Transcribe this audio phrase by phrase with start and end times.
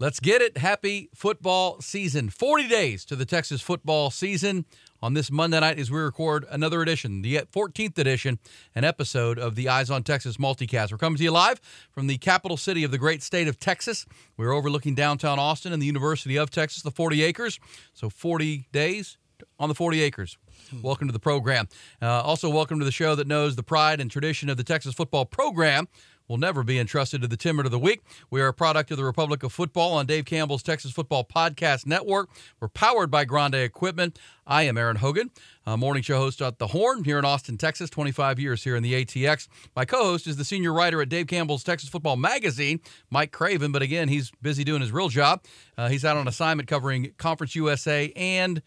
[0.00, 0.58] Let's get it.
[0.58, 2.30] Happy football season.
[2.30, 4.64] 40 days to the Texas football season.
[5.02, 8.38] On this Monday night, as we record another edition, the 14th edition,
[8.76, 10.92] an episode of the Eyes on Texas multicast.
[10.92, 14.06] We're coming to you live from the capital city of the great state of Texas.
[14.36, 17.58] We're overlooking downtown Austin and the University of Texas, the 40 acres.
[17.92, 19.18] So 40 days
[19.58, 20.38] on the 40 acres.
[20.80, 21.68] Welcome to the program.
[22.00, 24.94] Uh, also, welcome to the show that knows the pride and tradition of the Texas
[24.94, 25.88] football program
[26.28, 28.02] will never be entrusted to the Timid of the Week.
[28.30, 31.86] We are a product of the Republic of Football on Dave Campbell's Texas Football Podcast
[31.86, 32.28] Network.
[32.60, 34.18] We're powered by Grande Equipment.
[34.46, 35.30] I am Erin Hogan,
[35.66, 39.04] morning show host at The Horn here in Austin, Texas, 25 years here in the
[39.04, 39.48] ATX.
[39.76, 43.72] My co host is the senior writer at Dave Campbell's Texas Football Magazine, Mike Craven,
[43.72, 45.42] but again, he's busy doing his real job.
[45.76, 48.62] Uh, he's out on assignment covering Conference USA and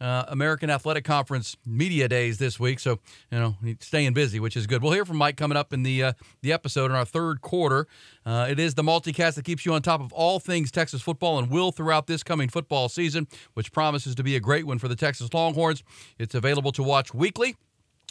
[0.00, 2.98] uh, American Athletic Conference media days this week, so
[3.30, 4.82] you know staying busy, which is good.
[4.82, 6.12] We'll hear from Mike coming up in the uh,
[6.42, 7.86] the episode in our third quarter.
[8.24, 11.38] Uh, it is the multicast that keeps you on top of all things Texas football
[11.38, 14.88] and will throughout this coming football season, which promises to be a great one for
[14.88, 15.82] the Texas Longhorns.
[16.18, 17.56] It's available to watch weekly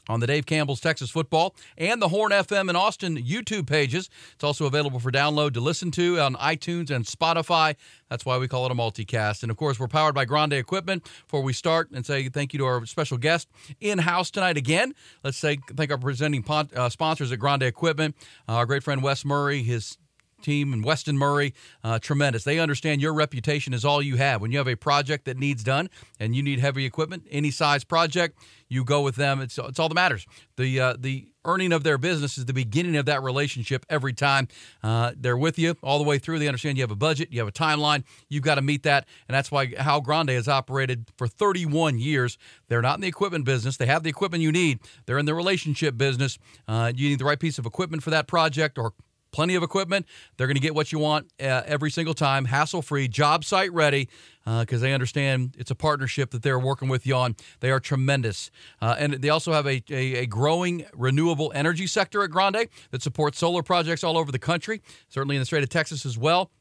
[0.10, 4.10] on the Dave Campbell's Texas Football and the Horn FM and Austin YouTube pages.
[4.34, 7.76] It's also available for download to listen to on iTunes and Spotify.
[8.10, 9.44] That's why we call it a multicast.
[9.44, 11.04] And of course, we're powered by Grande Equipment.
[11.04, 13.48] Before we start and say thank you to our special guest
[13.80, 18.16] in house tonight again, let's say thank our presenting uh, sponsors at Grande Equipment,
[18.48, 19.98] uh, our great friend Wes Murray, his
[20.42, 22.44] team in Weston Murray, uh, tremendous.
[22.44, 24.42] They understand your reputation is all you have.
[24.42, 27.84] When you have a project that needs done and you need heavy equipment, any size
[27.84, 28.38] project,
[28.70, 29.42] you go with them.
[29.42, 30.26] It's it's all that matters.
[30.58, 34.50] The uh, the earning of their business is the beginning of that relationship every time.
[34.84, 36.40] Uh, they're with you all the way through.
[36.40, 39.08] They understand you have a budget, you have a timeline, you've got to meet that,
[39.28, 42.38] and that's why Hal Grande has operated for 31 years.
[42.68, 43.78] They're not in the equipment business.
[43.78, 44.80] They have the equipment you need.
[45.06, 46.38] They're in the relationship business.
[46.68, 48.94] Uh, you need the right piece of equipment for that project or
[49.32, 50.06] plenty of equipment.
[50.38, 53.72] They're going to get what you want uh, every single time, hassle free, job site
[53.74, 54.10] ready,
[54.46, 57.36] because uh, they understand it's a partnership that they're working with you on.
[57.60, 58.50] They are tremendous.
[58.82, 63.02] Uh, and they also have a, a, a, growing renewable energy sector at Grande that
[63.02, 66.52] supports solar projects all over the country, certainly in the state of Texas as well.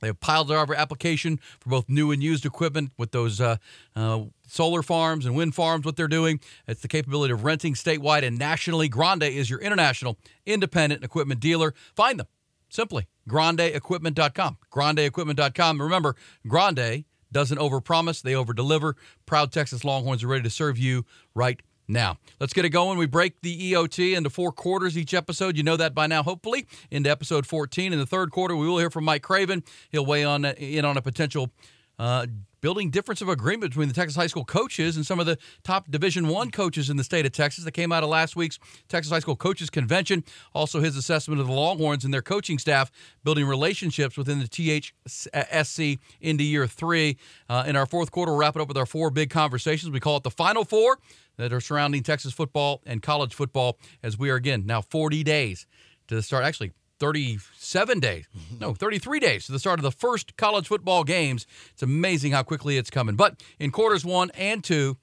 [0.00, 3.56] They have piled driver application for both new and used equipment with those uh,
[3.94, 5.84] uh, solar farms and wind farms.
[5.84, 8.88] What they're doing, it's the capability of renting statewide and nationally.
[8.88, 11.74] Grande is your international independent equipment dealer.
[11.94, 12.26] Find them
[12.68, 14.58] simply grandeequipment.com.
[14.72, 15.82] Grandeequipment.com.
[15.82, 18.94] Remember, Grande doesn't overpromise; they overdeliver.
[19.24, 21.04] Proud Texas Longhorns are ready to serve you
[21.34, 22.98] right now, let's get it going.
[22.98, 25.56] We break the EOT into four quarters each episode.
[25.56, 27.92] You know that by now, hopefully, into episode 14.
[27.92, 29.62] In the third quarter, we will hear from Mike Craven.
[29.90, 31.50] He'll weigh on in on a potential
[31.98, 32.26] uh,
[32.60, 35.88] building difference of agreement between the Texas high school coaches and some of the top
[35.90, 38.58] Division One coaches in the state of Texas that came out of last week's
[38.88, 40.24] Texas High School Coaches Convention.
[40.52, 42.90] Also, his assessment of the Longhorns and their coaching staff
[43.22, 47.16] building relationships within the THSC into year three.
[47.48, 49.92] Uh, in our fourth quarter, we'll wrap it up with our four big conversations.
[49.92, 50.98] We call it the Final Four
[51.36, 55.66] that are surrounding Texas football and college football as we are again now 40 days
[56.08, 58.58] to the start actually 37 days mm-hmm.
[58.58, 62.42] no 33 days to the start of the first college football games it's amazing how
[62.42, 64.96] quickly it's coming but in quarters one and two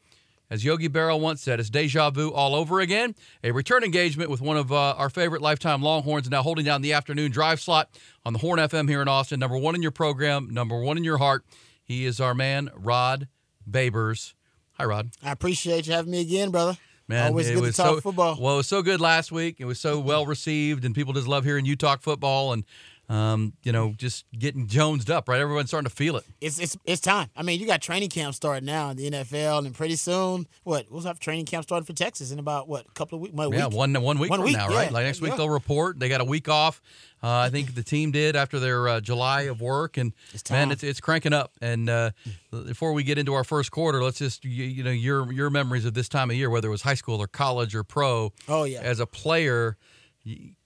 [0.53, 3.15] as Yogi Berra once said, it's deja vu all over again.
[3.43, 6.93] A return engagement with one of uh, our favorite lifetime Longhorns, now holding down the
[6.93, 7.89] afternoon drive slot
[8.23, 9.39] on the Horn FM here in Austin.
[9.39, 11.43] Number one in your program, number one in your heart.
[11.83, 13.27] He is our man, Rod
[13.67, 14.35] Babers.
[14.77, 15.11] Hi, Rod.
[15.23, 16.77] I appreciate you having me again, brother.
[17.07, 18.37] Man, always good to talk so, football.
[18.39, 19.57] Well, it was so good last week.
[19.59, 22.53] It was so well received, and people just love hearing you talk football.
[22.53, 22.63] And
[23.09, 25.39] um, you know, just getting jonesed up, right?
[25.39, 26.23] Everyone's starting to feel it.
[26.39, 27.29] It's it's it's time.
[27.35, 30.89] I mean, you got training camp starting now in the NFL, and pretty soon, what
[30.89, 33.35] we'll have training camp starting for Texas in about what a couple of weeks.
[33.37, 33.77] Yeah, week?
[33.77, 34.77] one one week one from week, now, yeah.
[34.77, 34.91] right?
[34.91, 35.37] Like next week yeah.
[35.37, 35.99] they'll report.
[35.99, 36.81] They got a week off.
[37.21, 40.71] Uh, I think the team did after their uh, July of work, and it's man,
[40.71, 41.51] it's it's cranking up.
[41.61, 42.11] And uh,
[42.51, 45.83] before we get into our first quarter, let's just you, you know your your memories
[45.83, 48.31] of this time of year, whether it was high school or college or pro.
[48.47, 49.77] Oh yeah, as a player,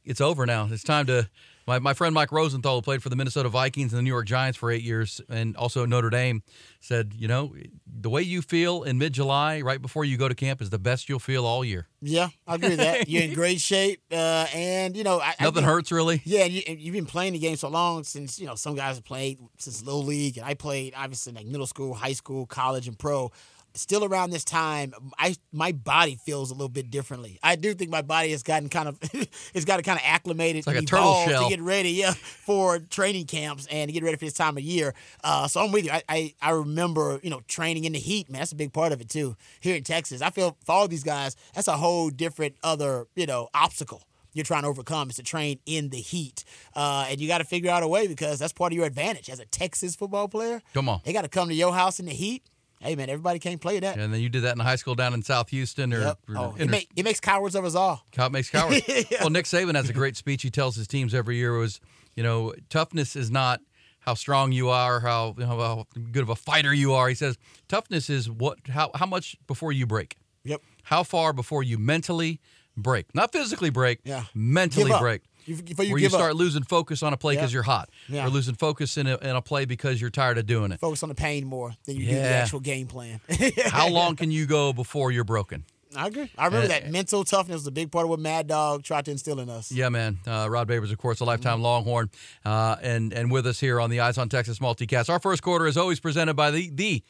[0.05, 0.69] it's over now.
[0.71, 1.29] It's time to
[1.67, 4.25] my, my friend Mike Rosenthal, who played for the Minnesota Vikings and the New York
[4.25, 6.41] Giants for eight years and also Notre Dame,
[6.79, 7.53] said, you know,
[7.85, 10.79] the way you feel in mid July, right before you go to camp, is the
[10.79, 11.87] best you'll feel all year.
[12.01, 13.09] Yeah, I agree with that.
[13.09, 14.01] You're in great shape.
[14.09, 16.21] Uh, and, you know, I, nothing I, hurts really.
[16.23, 18.95] Yeah, and you, have been playing the game so long since, you know, some guys
[18.95, 20.37] have played since little league.
[20.37, 23.31] And I played, obviously, like middle school, high school, college, and pro
[23.77, 27.39] still around this time, I my body feels a little bit differently.
[27.43, 28.97] I do think my body has gotten kind of
[29.53, 32.11] it's got to kind of acclimated, it's like a turtle shell to get ready, yeah,
[32.11, 34.93] for training camps and to get ready for this time of year.
[35.23, 35.91] Uh, so I'm with you.
[35.91, 38.39] I, I, I remember you know training in the heat, man.
[38.39, 39.35] That's a big part of it too.
[39.59, 43.25] Here in Texas, I feel for all these guys, that's a whole different other you
[43.25, 44.03] know obstacle
[44.37, 46.43] you're trying to overcome is to train in the heat.
[46.75, 49.29] Uh, and you got to figure out a way because that's part of your advantage
[49.29, 50.61] as a Texas football player.
[50.75, 51.01] Come on.
[51.03, 52.43] They got to come to your house in the heat.
[52.79, 53.97] Hey, man, everybody can't play that.
[53.97, 55.93] And then you did that in high school down in South Houston.
[55.93, 56.19] Or, Yep.
[56.29, 58.05] or Oh, it, make, it makes cowards of us all.
[58.11, 58.81] Cow makes cowards.
[59.19, 61.79] Well, Nick Saban has a great speech he tells his teams every year was,
[62.15, 63.61] you know, toughness is not
[63.99, 67.09] how strong you are, how, you know, how good of a fighter you are.
[67.09, 67.37] He says
[67.67, 70.15] toughness is what how how much before you break.
[70.45, 70.61] Yep.
[70.83, 72.39] How far before you mentally
[72.77, 74.23] break, not physically break, Yeah.
[74.33, 75.23] mentally break.
[75.47, 77.57] You, you where you start up, losing focus on a play because Yeah.
[77.57, 78.25] you're hot, Yeah.
[78.25, 80.79] or losing focus in a, in a play because you're tired of doing it.
[80.79, 83.21] focus on the pain more than you do the actual game plan.
[83.67, 85.63] How long can you go before you're broken?
[85.95, 86.29] I agree.
[86.37, 89.11] I remember that mental toughness was a big part of what Mad Dog tried to
[89.11, 89.71] instill in us.
[89.71, 90.19] Yeah, man.
[90.27, 92.09] Uh, Rod Babers, of course, a lifetime Longhorn,
[92.45, 95.09] uh, and and with us here on the Eyes on Texas multicast.
[95.09, 97.03] Our first quarter is always presented by the the.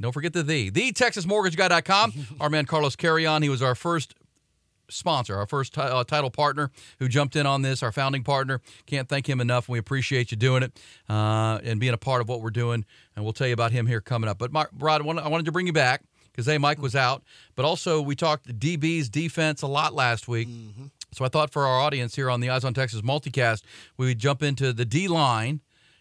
[0.00, 2.12] Don't forget the the the TexasMortgageGuy.com.
[2.40, 3.42] our man Carlos Carrion.
[3.42, 4.14] He was our first
[4.90, 8.60] sponsor, our first ti- uh, title partner who jumped in on this, our founding partner.
[8.86, 9.68] Can't thank him enough.
[9.68, 10.78] We appreciate you doing it
[11.08, 12.84] uh, and being a part of what we're doing.
[13.16, 14.38] And we'll tell you about him here coming up.
[14.38, 16.02] But Mar- Rod, I wanted, to bring you back
[16.32, 17.22] because hey, Mike was out,
[17.54, 20.48] but also we talked DBs defense a lot last week.
[21.12, 23.62] So I thought for our audience here on the Eyes on Texas multicast,
[23.96, 25.60] we would jump into the D line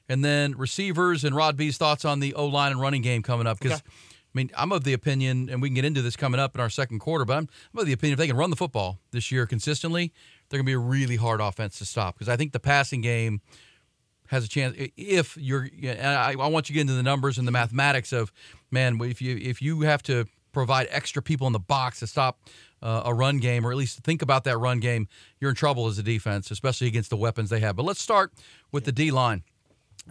[0.10, 3.48] and then receivers and Rod B's thoughts on the O line and running game coming
[3.48, 3.80] up because.
[3.80, 3.90] Okay.
[4.34, 6.62] I mean, I'm of the opinion, and we can get into this coming up in
[6.62, 9.00] our second quarter, but I'm, I'm of the opinion if they can run the football
[9.12, 10.12] this year consistently,
[10.50, 13.02] they're going to be a really hard offense to stop because I think the passing
[13.02, 13.42] game
[14.28, 15.70] has a chance if you're.
[15.84, 18.32] I, I want you to get into the numbers and the mathematics of,
[18.72, 22.40] man, if you if you have to provide extra people in the box to stop
[22.82, 25.08] uh, a run game, or at least think about that run game,
[25.40, 27.76] you're in trouble as a defense, especially against the weapons they have.
[27.76, 28.32] But let's start
[28.72, 29.44] with the D line.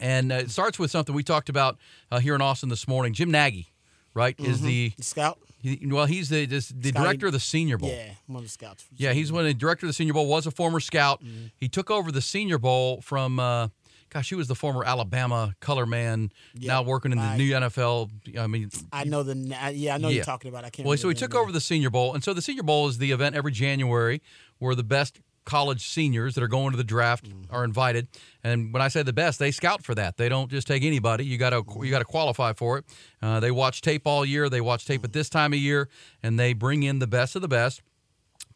[0.01, 1.79] And uh, it starts with something we talked about
[2.11, 3.13] uh, here in Austin this morning.
[3.13, 3.72] Jim Nagy,
[4.15, 5.39] right, is the The scout?
[5.61, 7.91] he, well, he's the this, the Scotty- director of the Senior Bowl.
[7.91, 8.85] Yeah, one of the scouts.
[8.97, 10.27] Yeah, he's one of the director of the Senior Bowl.
[10.27, 11.23] Was a former scout.
[11.23, 11.47] Mm-hmm.
[11.57, 13.39] He took over the Senior Bowl from.
[13.41, 13.69] Uh,
[14.11, 16.31] gosh, he was the former Alabama color man.
[16.55, 18.11] Yeah, now working in the I- new NFL.
[18.39, 19.35] I mean, I know the.
[19.75, 20.17] Yeah, I know Yeah.
[20.17, 20.65] you're talking about.
[20.65, 20.87] I can't.
[20.87, 23.13] well, so he took over the Senior Bowl, and so the Senior Bowl is the
[23.13, 24.21] event every January
[24.59, 27.55] where the best college seniors that are going to the draft Mm-hmm.
[27.55, 28.09] are invited.
[28.45, 30.17] And when I say the best, they scout for that.
[30.17, 31.25] They don't just take anybody.
[31.25, 32.85] You got to you got to qualify for it.
[33.21, 34.49] Uh, they watch tape all year.
[34.49, 35.89] They watch tape at this time of year,
[36.23, 37.83] and they bring in the best of the best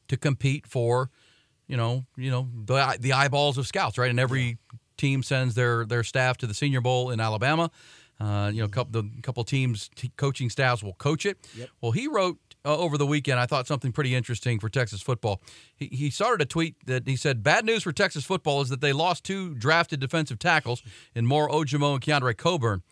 [0.09, 1.11] to compete for,
[1.67, 4.11] you know, you know the the eyeballs of scouts, right?
[4.11, 4.59] And every
[4.97, 7.71] team sends their their staff to the Senior Bowl in Alabama.
[8.19, 11.37] Uh, you know, a couple the couple teams t- coaching staffs will coach it.
[11.57, 11.69] Yep.
[11.83, 13.39] Well, he wrote uh, over the weekend.
[13.39, 15.41] I thought something pretty interesting for Texas football.
[15.75, 18.81] He he started a tweet that he said, "Bad news for Texas football is that
[18.81, 20.83] they lost two drafted defensive tackles
[21.15, 22.83] in Moro Ojomo and Keondre Coburn."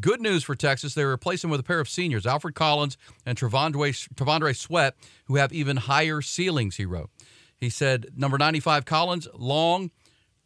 [0.00, 3.38] Good news for Texas, they replace him with a pair of seniors, Alfred Collins and
[3.38, 4.94] Travondre, Travandre Sweat,
[5.26, 7.10] who have even higher ceilings, he wrote.
[7.56, 9.92] He said, number 95, Collins, long,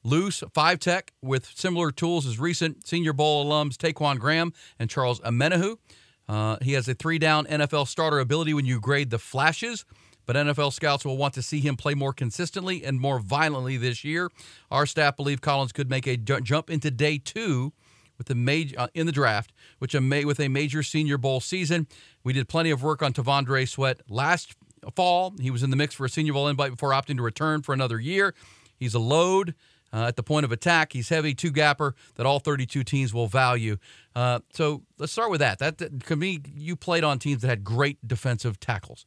[0.04, 5.18] loose, five tech with similar tools as recent Senior Bowl alums Ta'Quon Graham and Charles
[5.20, 5.78] Omenihu.
[6.28, 9.84] Uh, he has a three down NFL starter ability when you grade the flashes,
[10.26, 14.04] but NFL scouts will want to see him play more consistently and more violently this
[14.04, 14.30] year.
[14.70, 17.72] Our staff believe Collins could make a ju- jump into day two
[18.18, 21.40] with a major uh, in the draft, which a ma- with a major Senior Bowl
[21.40, 21.86] season.
[22.24, 24.54] We did plenty of work on T'Vondre Sweat last
[24.94, 25.34] fall.
[25.40, 27.72] He was in the mix for a Senior Bowl invite before opting to return for
[27.72, 28.34] another year.
[28.78, 29.54] He's a load
[29.92, 30.92] uh, at the point of attack.
[30.92, 33.76] He's heavy, two gapper that all 32 teams will value.
[34.14, 35.58] Uh, so let's start with that.
[35.58, 39.06] That, that to me, you played on teams that had great defensive tackles,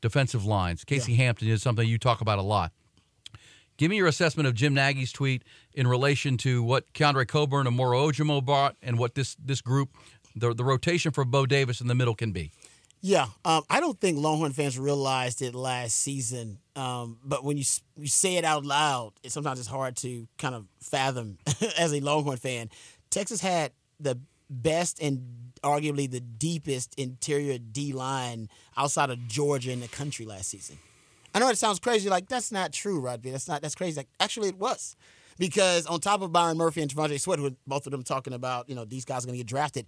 [0.00, 0.84] defensive lines.
[0.84, 2.72] Casey Hampton is something you talk about a lot.
[3.76, 5.42] Give me your assessment of Jim Nagy's tweet
[5.74, 9.90] in relation to what Keondre Coburn and Moro Ojomo brought and what this this group,
[10.34, 12.50] the, the rotation for Bo Davis in the middle can be.
[13.06, 16.58] Yeah, um, I don't think Longhorn fans realized it last season.
[16.74, 17.62] Um, but when you
[17.96, 21.38] you say it out loud, it, sometimes it's hard to kind of fathom
[21.78, 22.68] as a Longhorn fan.
[23.08, 23.70] Texas had
[24.00, 24.18] the
[24.50, 30.48] best and arguably the deepest interior D line outside of Georgia in the country last
[30.48, 30.76] season.
[31.32, 32.10] I know it sounds crazy.
[32.10, 33.30] Like that's not true, Rodby.
[33.30, 33.62] That's not.
[33.62, 34.00] That's crazy.
[34.00, 34.96] Like actually, it was
[35.38, 38.68] because on top of Byron Murphy and Javante Sweat, who both of them talking about,
[38.68, 39.86] you know, these guys are going to get drafted.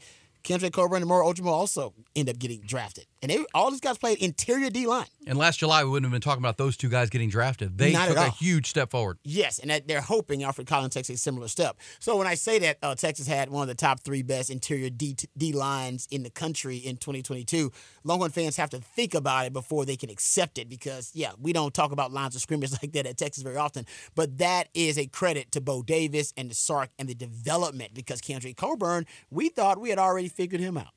[0.48, 3.98] Kendrick Coburn and Moro Ojomo also end up getting drafted, and they all these guys
[3.98, 5.04] played interior D line.
[5.26, 7.76] And last July, we wouldn't have been talking about those two guys getting drafted.
[7.76, 9.18] They Not took a huge step forward.
[9.24, 11.76] Yes, and they're hoping Alfred Collins takes a similar step.
[12.00, 14.88] So when I say that uh, Texas had one of the top three best interior
[14.88, 17.70] D, D lines in the country in 2022,
[18.04, 21.52] Longhorn fans have to think about it before they can accept it because, yeah, we
[21.52, 23.84] don't talk about lines of scrimmage like that at Texas very often.
[24.14, 28.22] But that is a credit to Bo Davis and the Sark and the development because
[28.22, 30.92] Kendrick Coburn, we thought we had already figured him out.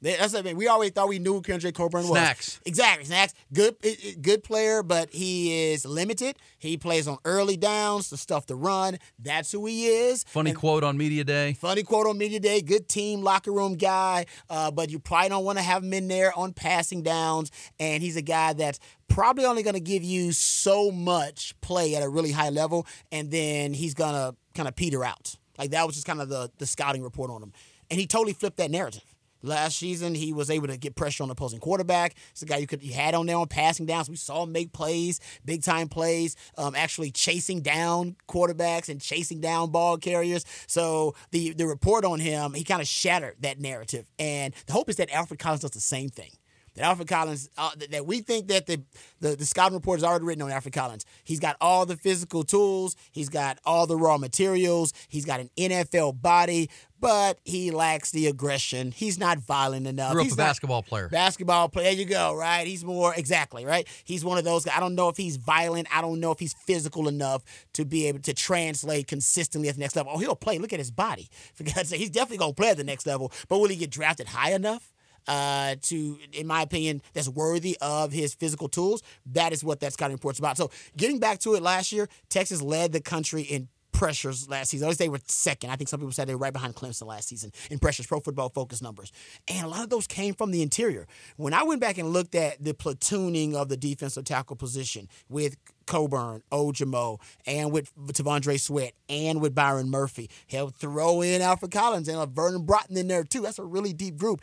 [0.00, 0.56] That's what I mean.
[0.56, 2.12] We always thought we knew who Kendrick Coburn was.
[2.12, 2.60] Snacks.
[2.64, 3.04] Exactly.
[3.04, 3.34] Snacks.
[3.52, 3.74] Good
[4.22, 6.36] good player, but he is limited.
[6.58, 8.98] He plays on early downs, the stuff to run.
[9.18, 10.22] That's who he is.
[10.24, 11.54] Funny And quote on media day.
[11.54, 12.62] Funny quote on media day.
[12.62, 16.06] Good team, locker room guy, uh, but you probably don't want to have him in
[16.06, 17.50] there on passing downs.
[17.80, 18.78] And he's a guy that's
[19.08, 23.32] probably only going to give you so much play at a really high level, and
[23.32, 25.34] then he's going to kind of peter out.
[25.58, 27.52] Like that was just kind of the the scouting report on him,
[27.90, 29.02] and he totally flipped that narrative.
[29.40, 32.16] Last season, he was able to get pressure on the opposing quarterback.
[32.32, 34.10] It's a guy you could you had on there on passing downs.
[34.10, 39.40] We saw him make plays, big time plays, um, actually chasing down quarterbacks and chasing
[39.40, 40.44] down ball carriers.
[40.66, 44.10] So the the report on him, he kind of shattered that narrative.
[44.18, 46.32] And the hope is that Alfred Collins does the same thing
[46.78, 48.80] that Alfred Collins uh, that we think that the,
[49.20, 51.04] the the scouting report is already written on Alfred Collins.
[51.24, 55.50] He's got all the physical tools, he's got all the raw materials, he's got an
[55.58, 56.70] NFL body,
[57.00, 58.92] but he lacks the aggression.
[58.92, 60.12] He's not violent enough.
[60.12, 61.08] Grew up he's a basketball player.
[61.08, 62.66] Basketball player, there you go, right?
[62.66, 63.86] He's more exactly right.
[64.04, 64.64] He's one of those.
[64.64, 64.74] guys.
[64.76, 65.88] I don't know if he's violent.
[65.94, 67.42] I don't know if he's physical enough
[67.74, 70.12] to be able to translate consistently at the next level.
[70.14, 70.58] Oh, he'll play.
[70.58, 71.28] Look at his body.
[71.54, 73.32] For God's sake, he's definitely gonna play at the next level.
[73.48, 74.92] But will he get drafted high enough?
[75.28, 79.02] Uh, to, in my opinion, that's worthy of his physical tools.
[79.26, 80.56] That is what that scouting report's about.
[80.56, 83.68] So, getting back to it, last year Texas led the country in
[83.98, 84.86] pressures last season.
[84.86, 85.70] At least they were second.
[85.70, 88.20] I think some people said they were right behind Clemson last season in pressures, pro
[88.20, 89.10] football focus numbers.
[89.48, 91.06] And a lot of those came from the interior.
[91.36, 95.56] When I went back and looked at the platooning of the defensive tackle position with
[95.86, 102.08] Coburn, Ojomo, and with T'Vondre Sweat, and with Byron Murphy, he'll throw in Alfred Collins
[102.08, 103.40] and Vernon Broughton in there too.
[103.40, 104.42] That's a really deep group.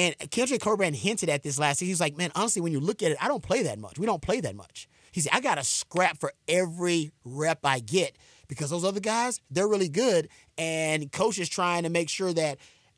[0.00, 1.90] And Kendrick Coburn hinted at this last season.
[1.90, 3.98] He's like, man, honestly, when you look at it, I don't play that much.
[3.98, 4.88] We don't play that much.
[5.12, 8.16] He said, I got to scrap for every rep I get
[8.48, 10.28] because those other guys, they're really good.
[10.56, 12.56] And coach is trying to make sure that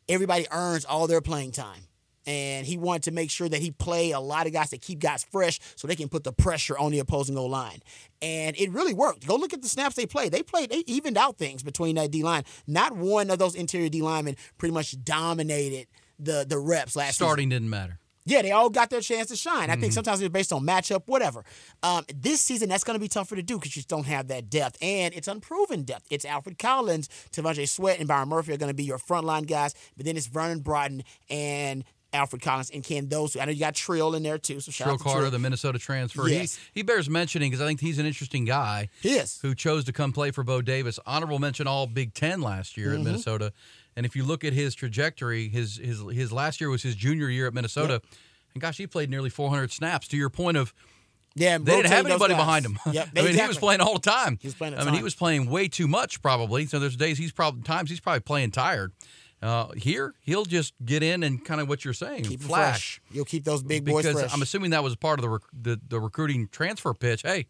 [0.09, 1.89] everybody earns all their playing time.
[2.25, 5.01] And he wanted to make sure that he play a lot of guys that keep
[5.01, 7.81] guys fresh so they can put the pressure on the opposing O line.
[8.21, 9.27] And it really worked.
[9.27, 10.31] Go look at the snaps they played.
[10.31, 12.45] They played, they evened out things between that D line.
[12.65, 15.89] Not one of those interior D linemen pretty much dominated
[16.23, 17.27] the the reps last season.
[17.27, 17.99] Starting didn't matter.
[18.25, 19.69] Yeah, they all got their chance to shine.
[19.69, 21.45] I think sometimes it's based on matchup, whatever.
[21.83, 24.29] Um, this season, that's going to be tougher to do because you just don't have
[24.29, 26.07] that depth, and it's unproven depth.
[26.09, 29.75] It's Alfred Collins, T'Vondre Sweat, and Byron Murphy are going to be your frontline guys,
[29.97, 33.37] but then it's Vernon Broughton and Alfred Collins, and can those?
[33.37, 34.61] I know you got Trill in there too.
[34.61, 35.31] So shout Trill Carter, Trill.
[35.33, 36.29] the Minnesota transfer.
[36.29, 36.55] Yes.
[36.75, 39.41] He, he bears mentioning because I think he's an interesting guy He is.
[39.43, 41.01] who chose to come play for Bo Davis.
[41.07, 42.99] Honorable mention all Big Ten last year Mm-hmm.
[42.99, 43.53] at Minnesota.
[43.97, 47.29] And if you look at his trajectory, his his his last year was his junior
[47.29, 48.01] year at Minnesota.
[48.55, 50.09] And gosh, he played nearly 400 snaps.
[50.09, 50.75] To your point of
[51.35, 52.79] Yeah, they didn't have anybody behind him.
[52.91, 54.39] Yep, I mean, he was playing all the time.
[54.41, 56.67] He was playing I mean, he was playing way too much probably.
[56.67, 58.93] So there's days he's probably times he's probably playing tired.
[59.43, 63.01] Uh, here, he'll just get in and kind of what you're saying, Keep flash.
[63.11, 64.33] You'll keep those big boys because fresh.
[64.33, 67.23] I'm assuming that was part of the, rec- the the recruiting transfer pitch.
[67.23, 67.47] Hey,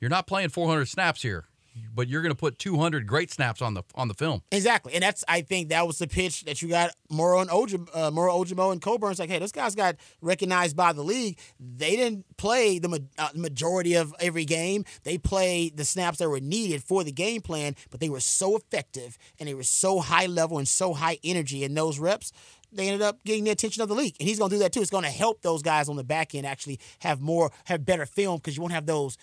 [0.00, 1.46] you're not playing 400 snaps here,
[1.94, 4.42] but you're going to put 200 great snaps on the on the film.
[4.52, 7.88] Exactly, and that's I think that was the pitch that you got Moro and Ojomo,
[7.94, 11.38] uh, Moro Ojomo and Coburn's like, hey, those guys got recognized by the league.
[11.58, 14.84] They didn't play the ma- uh, majority of every game.
[15.02, 18.56] They played the snaps that were needed for the game plan, but they were so
[18.56, 22.32] effective and they were so high level and so high energy in those reps.
[22.72, 24.72] They ended up getting the attention of the league, and he's going to do that
[24.72, 24.80] too.
[24.80, 28.06] It's going to help those guys on the back end actually have more, have better
[28.06, 29.18] film because you won't have those,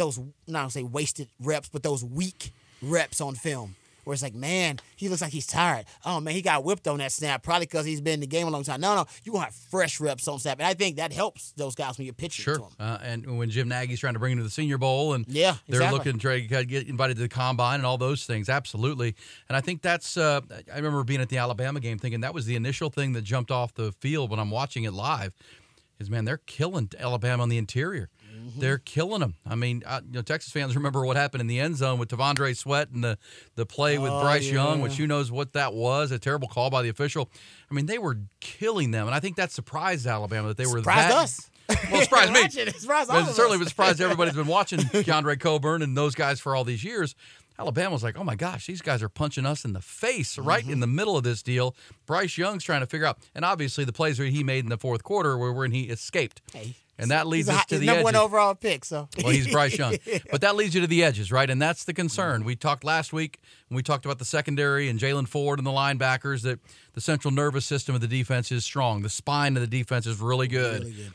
[0.00, 2.52] those not to say wasted reps, but those weak
[2.82, 5.84] reps on film where it's like, man, he looks like he's tired.
[6.06, 8.48] Oh man, he got whipped on that snap, probably because he's been in the game
[8.48, 8.80] a long time.
[8.80, 11.74] No, no, you gonna have fresh reps on snap, and I think that helps those
[11.74, 12.54] guys when you're pitching Sure.
[12.54, 12.70] to them.
[12.80, 15.56] Uh, and when Jim Nagy's trying to bring him to the Senior Bowl, and Yeah,
[15.68, 15.98] they're exactly.
[15.98, 19.14] looking to try to get invited to the combine and all those things, absolutely.
[19.50, 20.16] And I think that's.
[20.16, 20.40] Uh,
[20.72, 23.50] I remember being at the Alabama game, thinking that was the initial thing that jumped
[23.50, 25.34] off the field when I'm watching it live.
[25.98, 28.08] Is man, they're killing Alabama on the interior.
[28.40, 28.60] Mm-hmm.
[28.60, 29.34] They're killing them.
[29.46, 32.08] I mean, uh, you know, Texas fans remember what happened in the end zone with
[32.08, 33.18] T'Vondre Sweat and the
[33.56, 36.70] the play with Oh, Bryce Young, which who knows what that was, a terrible call
[36.70, 37.30] by the official.
[37.70, 40.78] I mean, they were killing them, and I think that surprised Alabama that they were
[40.78, 41.50] Surprised us.
[41.92, 42.40] Well, surprised me.
[42.40, 46.14] It surprised all of it certainly was surprised everybody's been watching Keondre Coburn and those
[46.16, 47.14] guys for all these years.
[47.60, 50.62] Alabama was like, oh my gosh, these guys are punching us in the face right
[50.64, 50.72] Mm-hmm.
[50.72, 51.76] in the middle of this deal.
[52.06, 54.78] Bryce Young's trying to figure out, and obviously the plays that he made in the
[54.78, 56.40] fourth quarter were when he escaped.
[56.54, 58.04] Hey, and that leads us to the number edges.
[58.04, 58.84] one overall pick.
[58.84, 59.96] So Well, he's Bryce Young.
[60.30, 61.48] But that leads you to the edges, right?
[61.48, 62.44] And that's the concern.
[62.44, 65.72] We talked last week when we talked about the secondary and Jaylan Ford and the
[65.72, 66.60] linebackers that
[66.92, 69.02] the central nervous system of the defense is strong.
[69.02, 70.80] The spine of the defense is really good.
[70.82, 71.12] Really good.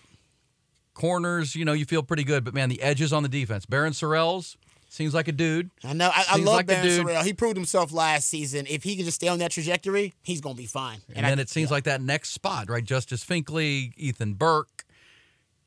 [0.93, 2.43] Corners, you know, you feel pretty good.
[2.43, 3.65] But man, the edges on the defense.
[3.65, 4.55] Baron Sorrells,
[4.95, 5.71] Seems like a dude.
[5.83, 6.09] I know.
[6.09, 6.87] I, I love like Baron.
[6.87, 7.21] Sorrell.
[7.25, 8.65] He proved himself last season.
[8.69, 10.99] If he can just stay on that trajectory, he's going to be fine.
[11.13, 12.81] And, I- then it seems like that next spot, right?
[12.83, 14.84] Justice Finkley, Ethan Burke.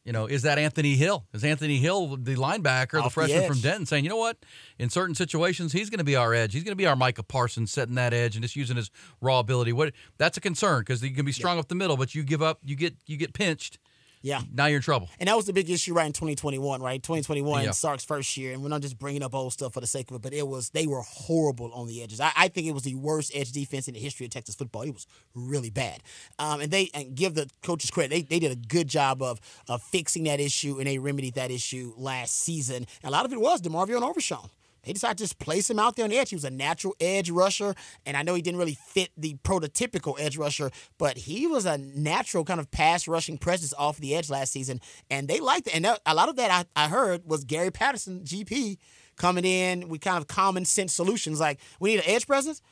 [0.05, 1.26] You know, is that Anthony Hill?
[1.35, 3.61] Is Anthony Hill the linebacker, the Off the freshman from.
[3.61, 4.38] Denton, saying, you know what?
[4.78, 6.55] In certain situations, he's going to be our edge.
[6.55, 8.90] He's going to be our Micah Parsons, setting that edge and just using his
[9.21, 9.73] raw ability.
[9.73, 9.93] What?
[10.17, 12.61] That's a concern because he can be strong up the middle, but you give up,
[12.64, 13.78] you get you get pinched.
[14.23, 14.41] Yeah.
[14.53, 15.09] Now you're in trouble.
[15.21, 17.03] And that was the big issue, right, in 2021, right?
[17.03, 17.71] 2021, Yeah.
[17.71, 18.53] Sark's first year.
[18.53, 20.47] And we're not just bringing up old stuff for the sake of it, but it
[20.47, 22.21] was, they were horrible on the edges.
[22.21, 24.83] I, I think it was the worst edge defense in the history of Texas football.
[24.83, 26.03] It was really bad.
[26.39, 29.41] Um, and they, and give the coaches credit, they, they did a good job of,
[29.69, 32.87] of fixing that issue, and they remedied that issue last season.
[33.03, 34.51] And a lot of it was DeMarvion Overshown.
[34.88, 36.30] They decided to just place him out there on the edge.
[36.30, 37.75] He was a natural edge rusher,
[38.07, 41.76] and I know he didn't really fit the prototypical edge rusher, but he was a
[41.76, 44.80] natural kind of pass rushing presence off the edge last season,
[45.11, 45.75] and they liked it.
[45.75, 48.78] And that, a lot of that I, I heard was Gary Patterson, GP,
[49.16, 52.62] coming in with kind of common sense solutions like we need an edge presence.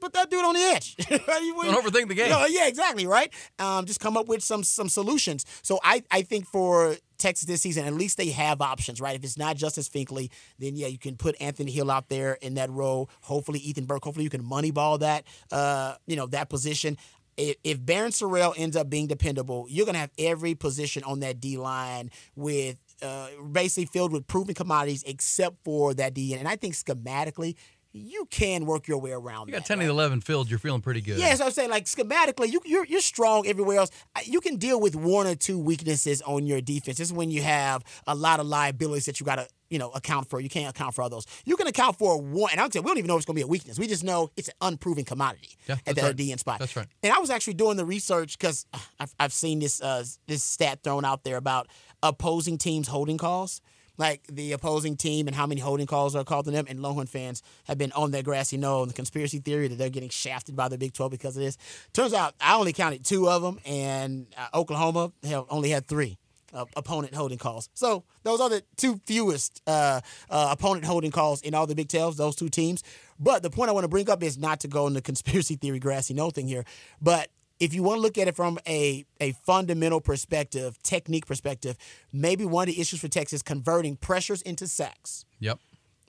[0.00, 0.96] Put that dude on the edge.
[1.08, 2.30] Don't Don't overthink the game.
[2.30, 3.30] No, yeah, exactly, right?
[3.58, 5.44] Um, just come up with some some solutions.
[5.60, 9.16] So I, I think for Texas this season, at least they have options, right?
[9.16, 12.54] If it's not Justice Finkley, then yeah, you can put Anthony Hill out there in
[12.54, 13.10] that role.
[13.22, 14.04] Hopefully Ethan Burke.
[14.04, 16.96] Hopefully you can moneyball that uh, you know, that position.
[17.36, 21.40] If, if Baron Sorrell ends up being dependable, you're gonna have every position on that
[21.40, 26.34] D line with uh, basically filled with proven commodities except for that D.
[26.34, 27.54] And I think schematically,
[27.92, 29.84] you can work your way around You got that, 10 right?
[29.86, 30.50] to 11 filled.
[30.50, 31.18] You're feeling pretty good.
[31.18, 33.90] Yeah, so I'm saying like schematically, you you're you're strong everywhere else.
[34.14, 36.98] Uh, You can deal with one or two weaknesses on your defense.
[36.98, 39.90] This is when you have a lot of liabilities that you got to you know
[39.90, 40.38] account for.
[40.40, 41.26] You can't account for all those.
[41.46, 43.36] You can account for one, and I'll say we don't even know if it's going
[43.36, 43.78] to be a weakness.
[43.78, 46.16] We just know it's an unproven commodity Yeah, at that's the right.
[46.16, 46.58] DN spot.
[46.58, 46.86] That's right.
[47.02, 48.66] And I was actually doing the research because
[49.00, 51.68] I've, I've seen this uh, this stat thrown out there about
[52.02, 53.60] opposing teams holding calls.
[53.98, 57.08] Like the opposing team and how many holding calls are called to them, and Longhorn
[57.08, 60.56] fans have been on that grassy knoll and the conspiracy theory that they're getting shafted
[60.56, 61.58] by the Big 12 because of this.
[61.92, 66.16] Turns out I only counted two of them, and uh, Oklahoma have only had three
[66.52, 67.68] uh, opponent holding calls.
[67.74, 70.00] So those are the two fewest uh,
[70.30, 72.82] uh, opponent holding calls in all the Big 12s, those two teams.
[73.18, 75.78] But the point I want to bring up is not to go into conspiracy theory
[75.78, 76.64] grassy knoll thing here,
[77.00, 77.28] but
[77.60, 81.76] if you want to look at it from a, a fundamental perspective, technique perspective,
[82.12, 85.24] maybe one of the issues for Texas converting pressures into sacks.
[85.40, 85.58] Yep.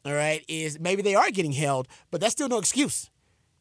[0.06, 3.10] All right, is maybe they are getting held, but that's still no excuse.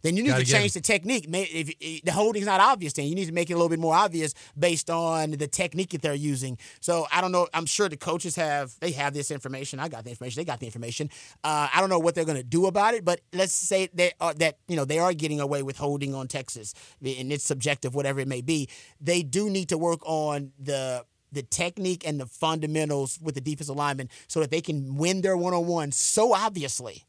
[0.02, 1.26] Then you need Gotta to change the technique.
[1.28, 3.78] If if the holding's not obvious, then you need to make it a little bit
[3.78, 6.58] more obvious based on the technique that they're using.
[6.80, 7.48] So I don't know.
[7.52, 9.80] I'm sure the coaches have they have this information.
[9.80, 10.40] I got the information.
[10.40, 11.10] They got the information.
[11.42, 14.12] Uh, I don't know what they're going to do about it, but let's say they
[14.20, 17.94] are, that you know they are getting away with holding on Texas, and it's subjective,
[17.94, 18.68] whatever it may be.
[19.00, 23.76] They do need to work on the the technique and the fundamentals with the defensive
[23.76, 27.04] linemen so that they can win their one on one so obviously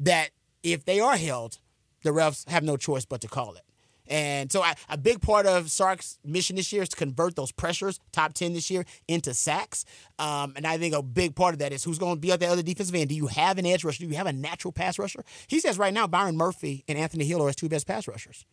[0.00, 0.30] that
[0.62, 1.58] if they are held,
[2.02, 3.62] the refs have no choice but to call it.
[4.10, 7.52] And so I, a big part of Sark's mission this year is to convert those
[7.52, 9.84] pressures, top 10 this year, into sacks.
[10.18, 12.40] Um, and I think a big part of that is who's going to be at
[12.40, 13.08] the other defensive end.
[13.08, 14.02] Do you have an edge rusher?
[14.02, 15.24] Do you have a natural pass rusher?
[15.46, 18.44] He says right now Byron Murphy and Anthony Hill are his two best pass rushers.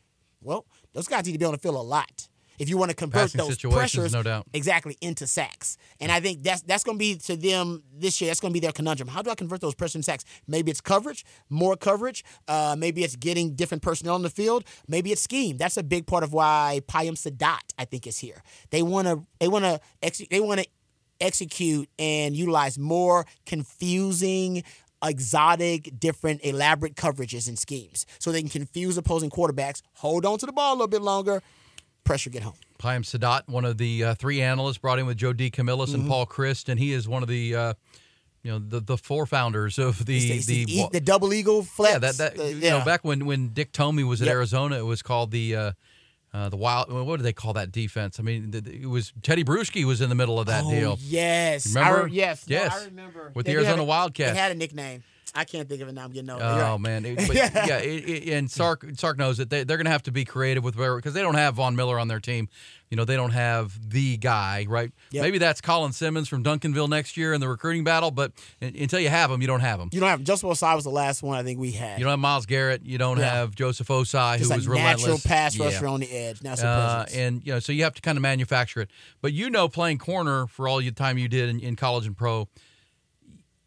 [0.41, 2.29] Well, those guys need to be on the field a lot.
[2.57, 4.47] If you want to convert Passing those situations, pressures no doubt.
[4.53, 5.77] exactly into sacks.
[5.99, 8.29] And I think that's that's going to be to them this year.
[8.29, 9.07] That's going to be their conundrum.
[9.07, 10.25] How do I convert those pressures into sacks?
[10.47, 12.23] Maybe it's coverage, more coverage.
[12.47, 14.63] Uh, maybe it's getting different personnel on the field.
[14.87, 15.57] Maybe it's scheme.
[15.57, 18.41] That's a big part of why Payam Saadat I think is here.
[18.71, 20.67] They want to they want to ex- they want to
[21.19, 24.63] execute and utilize more confusing
[25.03, 30.45] exotic, different, elaborate coverages and schemes so they can confuse opposing quarterbacks, hold on to
[30.45, 31.41] the ball a little bit longer,
[32.07, 32.53] pressure get home.
[32.79, 35.95] Payam Saadat, one of the uh, three analysts brought in with Joe DeCamillis Mm-hmm.
[36.01, 37.73] and Paul Chryst, and he is one of the, uh,
[38.43, 41.63] you know, the the four founders of the It's the, the, e- the double eagle
[41.63, 41.93] flex.
[41.93, 42.79] yeah that that the- you yeah.
[42.79, 44.33] know back when when Dick Tomey was at Yep.
[44.35, 45.55] Arizona, it was called the.
[45.55, 45.71] Uh,
[46.33, 46.91] uh, the wild.
[46.91, 48.19] What do they call that defense?
[48.19, 50.69] I mean, the, the- it was Tedy Bruschi was in the middle of that oh,
[50.69, 50.97] deal.
[51.01, 51.67] Yes.
[51.73, 51.99] Remember?
[52.01, 52.47] I re- yes.
[52.49, 52.73] no, Yes.
[52.81, 53.31] I remember.
[53.33, 54.31] With They the Arizona a- Wildcats.
[54.33, 55.03] It had a nickname.
[55.37, 56.03] I can't think of it now.
[56.03, 56.41] I'm getting old.
[56.41, 56.77] Oh right.
[56.81, 59.91] man, It- but, yeah, it, it, and Sark Sark knows that they, they're going to
[59.91, 62.49] have to be creative with where because they don't have Von Miller on their team.
[62.89, 64.93] You know, they don't have the guy, right?
[65.11, 65.21] Yep.
[65.21, 69.09] Maybe that's Colin Simmons from Duncanville next year in the recruiting battle, but until you
[69.09, 69.89] have him, you don't have him.
[69.91, 71.99] You don't have Joseph Ossai was the last one I think we had.
[71.99, 72.85] You don't have Myles Garrett.
[72.85, 73.25] You don't Yeah.
[73.29, 75.25] have Joseph Ossai, Just who a was natural relentless.
[75.25, 75.65] pass Yeah.
[75.65, 76.41] rusher on the edge.
[76.41, 78.89] Natural Uh, and you know, so you have to kind of manufacture it.
[79.21, 82.15] But you know, playing corner for all your time you did in, in college and
[82.15, 82.47] pro,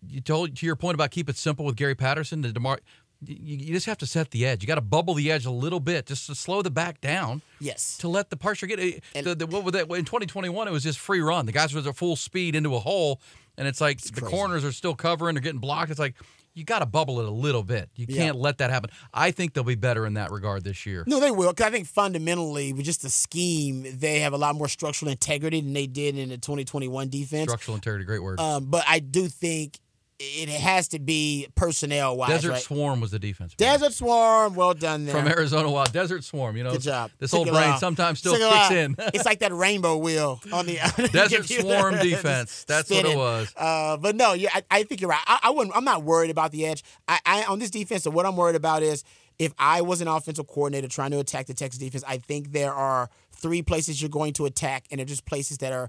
[0.09, 2.43] you told to your point about keep it simple with Gary Patterson.
[2.43, 2.79] The Demar,
[3.25, 4.63] you, you just have to set the edge.
[4.63, 7.43] You got to bubble the edge a little bit, just to slow the back down
[7.61, 7.99] yes.
[7.99, 8.79] to let the pressure get.
[8.79, 9.05] it.
[9.15, 10.69] And- the, the, what was that in 2021?
[10.69, 11.47] It was just free run.
[11.47, 13.21] The guys was at full speed into a hole,
[13.59, 14.35] and it's like the crazy.
[14.35, 15.91] corners are still covering, they're getting blocked.
[15.91, 16.15] It's like
[16.55, 17.91] you got to bubble it a little bit.
[17.95, 18.91] You can't let that happen.
[19.15, 21.05] I think they'll be better in that regard this year.
[21.07, 21.53] No, they will.
[21.55, 25.61] Cause I think fundamentally, with just the scheme, they have a lot more structural integrity
[25.61, 27.51] than they did in the 2021 defense.
[27.51, 28.41] Structural integrity, great word.
[28.41, 29.79] Um, but I do think
[30.23, 32.29] it has to be personnel wise.
[32.29, 32.63] Desert right?
[32.63, 33.55] Swarm was the defense.
[33.55, 35.15] Desert Swarm, well done there.
[35.15, 35.93] from Arizona Wild.
[35.93, 36.73] Desert Swarm, you know.
[36.73, 37.11] Good job.
[37.19, 37.79] This Took old brain while.
[37.79, 38.97] sometimes still Took kicks in.
[39.15, 40.75] it's like that rainbow wheel on the
[41.13, 41.47] Desert.
[41.47, 42.65] Swarm defense.
[42.65, 43.53] That's what it was.
[43.57, 45.25] Uh, but no, yeah, I, I think you're right.
[45.27, 45.75] I, I wouldn't.
[45.75, 46.85] I'm not worried about the edge.
[47.09, 48.03] I, I on this defense.
[48.03, 49.05] So what I'm worried about is
[49.39, 52.75] if I was an offensive coordinator trying to attack the Texas defense, I think there
[52.75, 55.89] are three places you're going to attack, and they're just places that are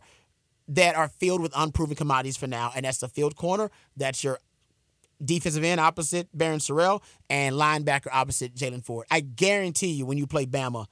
[0.72, 3.70] that are filled with unproven commodities for now, and that's the field corner.
[3.98, 4.40] That's your
[5.24, 9.06] defensive end opposite Baron Sorrell and linebacker opposite Jaylan Ford.
[9.12, 10.88] I guarantee you when you play Bama,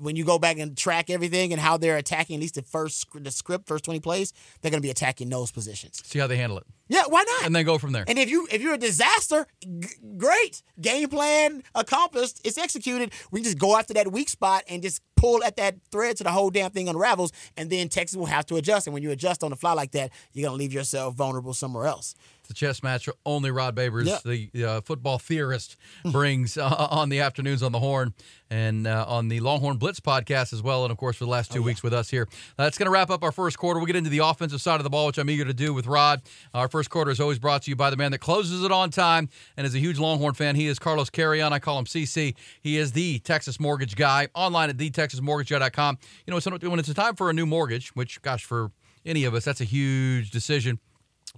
[0.00, 3.06] when you go back and track everything and how they're attacking, at least the first
[3.14, 6.00] the script, first 20 plays, they're going to be attacking those positions.
[6.04, 7.46] See how they handle it, Yeah, why not?
[7.46, 8.04] and then go from there.
[8.06, 12.40] And if you if you're a disaster, g- great game plan accomplished.
[12.44, 13.12] It's executed.
[13.30, 16.30] We just go after that weak spot and just pull at that thread so the
[16.30, 17.32] whole damn thing unravels.
[17.56, 18.86] And then Texas will have to adjust.
[18.86, 21.86] And when you adjust on the fly like that, you're gonna leave yourself vulnerable somewhere
[21.86, 22.14] else.
[22.48, 24.18] The chess match only Rod Babers, Yeah.
[24.52, 25.76] the uh, football theorist,
[26.12, 28.12] brings uh, on the afternoons on the Horn
[28.50, 30.84] and uh, on the Longhorn Blitz podcast as well.
[30.84, 32.28] And of course, for the last two weeks with us here.
[32.58, 33.80] That's going to wrap up our first quarter.
[33.80, 35.86] We'll get into the offensive side of the ball, which I'm eager to do with
[35.86, 36.20] Rod.
[36.52, 38.90] Our first quarter is always brought to you by the man that closes it on
[38.90, 40.54] time and is a huge Longhorn fan.
[40.54, 41.52] He is Carlos Carrion.
[41.52, 42.34] I call him CC.
[42.60, 45.98] He is the Texas mortgage guy online at thetexasmortgageguy.com.
[46.26, 48.70] You know, when it's a time for a new mortgage, which, gosh, for
[49.06, 50.78] any of us, that's a huge decision.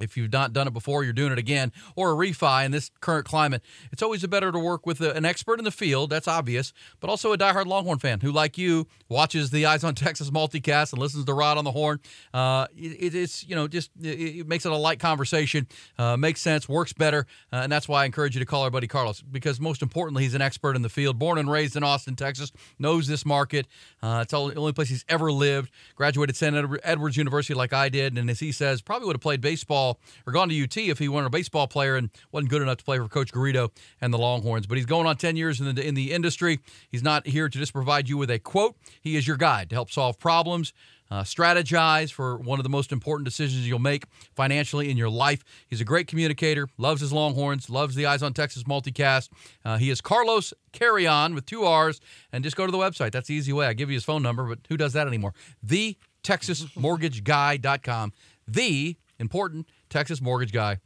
[0.00, 2.90] If you've not done it before, you're doing it again, or a refi in this
[3.00, 6.10] current climate, it's always better to work with an expert in the field.
[6.10, 9.94] That's obvious, but also a diehard Longhorn fan who, like you, watches the Eyes on
[9.94, 12.00] Texas multicast and listens to Rod on the Horn.
[12.34, 15.66] Uh, it, it's you know just it, it makes it a light conversation,
[15.98, 18.70] uh, makes sense, works better, uh, and that's why I encourage you to call our
[18.70, 21.82] buddy Carlos because most importantly, he's an expert in the field, born and raised in
[21.82, 23.66] Austin, Texas, knows this market.
[24.02, 25.70] Uh, it's the only place he's ever lived.
[25.94, 26.54] Graduated St.
[26.84, 29.85] Edwards University like I did, and as he says, probably would have played baseball
[30.26, 32.84] or gone to UT if he weren't a baseball player and wasn't good enough to
[32.84, 33.70] play for Coach Garrido
[34.00, 34.66] and the Longhorns.
[34.66, 36.60] But he's going on 10 years in the in the industry.
[36.90, 38.76] He's not here to just provide you with a quote.
[39.00, 40.72] He is your guide to help solve problems.
[41.08, 45.44] Uh, strategize for one of the most important decisions you'll make financially in your life.
[45.68, 49.28] He's a great communicator, loves his Longhorns, loves the Eyes on Texas multicast.
[49.64, 52.00] Uh, he is Carlos Carrion with two R's,
[52.32, 53.12] and just go to the website.
[53.12, 53.66] That's the easy way.
[53.66, 55.32] I give you his phone number, but who does that anymore?
[55.62, 58.12] The TexasMortgageGuy.com.
[58.48, 60.78] The important Texas Mortgage Guy.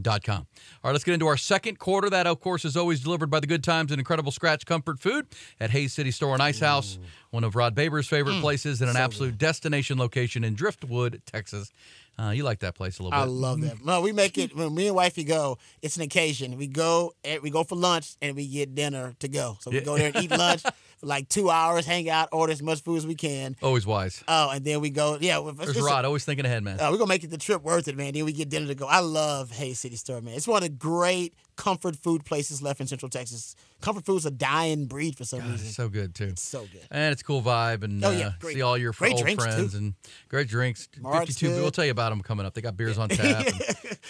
[0.00, 0.46] Dot com.
[0.82, 2.08] All right, let's get into our second quarter.
[2.08, 5.26] That, of course, is always delivered by the Good Times and Incredible Scratch Comfort Food
[5.60, 8.96] at Hays City Store and Ice House, one of Rod Baber's favorite places and an
[8.96, 11.70] absolute destination location in Driftwood, Texas.
[12.18, 13.22] Uh, you like that place a little bit.
[13.22, 13.84] I love that.
[13.84, 15.58] No, we make it when me and wifey go.
[15.82, 16.56] It's an occasion.
[16.56, 19.58] We go, eh, we go for lunch, and we get dinner to go.
[19.60, 19.84] So we Yeah.
[19.84, 20.62] go there and eat lunch
[21.02, 23.56] like two hours, hang out, order as much food as we can.
[23.62, 24.22] Always wise.
[24.28, 25.18] Oh, and then we go.
[25.20, 26.78] Yeah, it's, There's a- Rod, always thinking ahead, man.
[26.80, 28.12] Uh, we're gonna make it the trip worth it, man.
[28.14, 28.86] Then we get dinner to go.
[28.86, 30.34] I love Hays City Store, man.
[30.34, 33.54] It's one of the great comfort food places left in Central Texas.
[33.80, 35.66] Comfort food's a dying breed for some God, reason.
[35.66, 36.24] it's so good, too.
[36.28, 36.80] It's so good.
[36.90, 39.22] And it's a cool vibe, and Oh, uh, yeah, great- see all your great old
[39.42, 39.78] friends too.
[39.78, 39.94] and
[40.28, 40.88] great drinks.
[41.00, 42.54] Mark's 52, we'll tell you about them coming up.
[42.54, 43.44] They got beers on tap.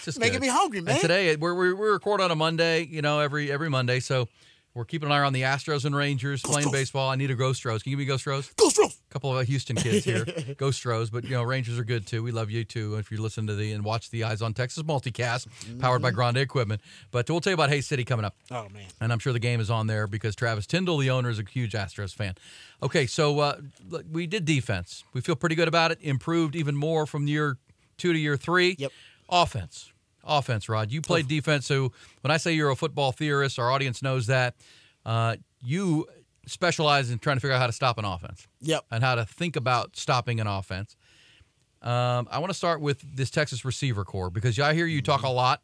[0.04, 0.42] just Making good.
[0.42, 0.92] me hungry, man.
[0.92, 4.00] And today we're, we we record on a Monday, you know, every every Monday.
[4.00, 4.28] So
[4.74, 7.10] we're keeping an eye on the Astros and Rangers playing baseball.
[7.10, 7.82] I need a Go Stros.
[7.82, 8.50] Can you give me Go Stros?
[8.56, 9.00] Go Stros!
[9.10, 10.24] A couple of Houston kids here.
[10.56, 12.22] Go Stros, but you know Rangers are good too.
[12.22, 12.96] We love you too.
[12.96, 15.46] If you listen to the and watch the Eyes on Texas multicast,
[15.78, 16.80] powered by Grande Equipment.
[17.10, 18.34] But we'll tell you about Hays City coming up.
[18.50, 18.86] Oh man.
[19.00, 21.44] And I'm sure the game is on there because Travis Tyndall, the owner, is a
[21.44, 22.34] huge Astros fan.
[22.82, 23.56] Okay, so uh,
[24.10, 25.04] we did defense.
[25.12, 25.98] We feel pretty good about it.
[26.00, 27.58] Improved even more from year
[27.98, 28.76] two to year three.
[28.78, 28.92] Yep.
[29.28, 29.91] Offense.
[30.24, 30.90] Offense, Rod.
[30.92, 31.66] You played defense.
[31.66, 34.54] So when I say you're a football theorist, our audience knows that.
[35.04, 36.06] Uh, you
[36.46, 38.84] specialize in trying to figure out how to stop an offense Yep.
[38.90, 40.96] and how to think about stopping an offense.
[41.82, 45.22] Um, I want to start with this Texas receiver core because I hear you talk
[45.22, 45.62] a lot,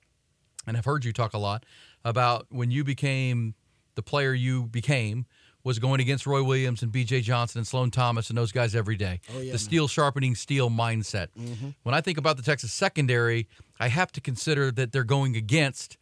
[0.66, 1.64] and I've heard you talk a lot
[2.04, 3.54] about when you became
[3.94, 5.26] the player you became
[5.68, 7.20] was going against Roy Williams and B.J.
[7.20, 9.20] Johnson and Sloan Thomas and those guys every day.
[9.28, 9.58] Oh, yeah, the man.
[9.58, 11.28] steel sharpening steel mindset.
[11.38, 11.68] Mm-hmm.
[11.82, 15.98] When I think about the Texas secondary, I have to consider that they're going against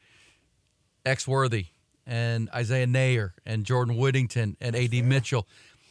[1.04, 1.66] X Worthy
[2.06, 5.02] and Isaiah Neyor and Jordan Whittington and A.D.
[5.02, 5.48] Mitchell.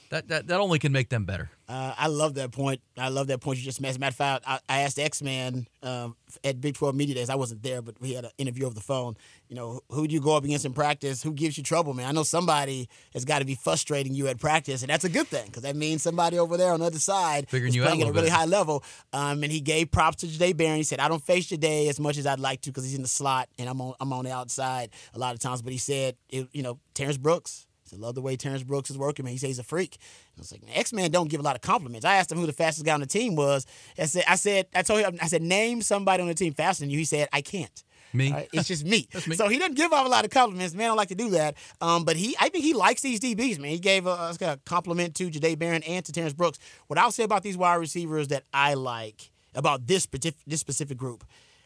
[0.09, 1.49] That, that that only can make them better.
[1.67, 2.81] Uh, I love that point.
[2.95, 3.89] I love that point you just made.
[3.89, 7.15] As a matter of fact, I, I asked X Man um, at Big 12 Media
[7.15, 7.29] Days.
[7.29, 9.17] I wasn't there, but we had an interview over the phone.
[9.49, 11.23] You know, who do you go up against in practice?
[11.23, 12.07] Who gives you trouble, man?
[12.07, 15.27] I know somebody has got to be frustrating you at practice, and that's a good
[15.27, 17.87] thing because that means somebody over there on the other side Figuring is you out
[17.87, 18.33] playing at a really bit.
[18.33, 18.83] high level.
[19.11, 20.77] Um, and he gave props to Jade Barron.
[20.77, 23.01] He said, "I don't face Jade as much as I'd like to because he's in
[23.01, 25.79] the slot and I'm on I'm on the outside a lot of times." But he
[25.79, 29.31] said, it, "You know, Terrence Brooks." Said, love the way Terrence Brooks is working, man.
[29.31, 29.97] He says he's a freak.
[30.35, 32.03] And I was like, X Man don't give a lot of compliments.
[32.03, 33.67] I asked him who the fastest guy on the team was.
[33.99, 36.81] I said, I said, I told him, I said, name somebody on the team faster
[36.81, 36.97] than you.
[36.97, 37.83] He said, I can't.
[38.13, 38.31] Me?
[38.31, 39.07] Right, It's just me.
[39.27, 39.35] me.
[39.35, 40.73] So he doesn't give off a lot of compliments.
[40.73, 41.55] Man, I don't like to do that.
[41.81, 43.71] Um, but he, I think he likes these DBs, man.
[43.71, 46.57] He gave a, a compliment to Jade Barron and to Terrence Brooks.
[46.87, 50.97] What I'll say about these wide receivers that I like about this specific, this specific
[50.97, 51.23] group,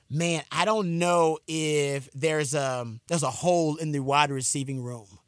[0.09, 5.18] man, I don't know if there's um there's a hole in the wide receiving room.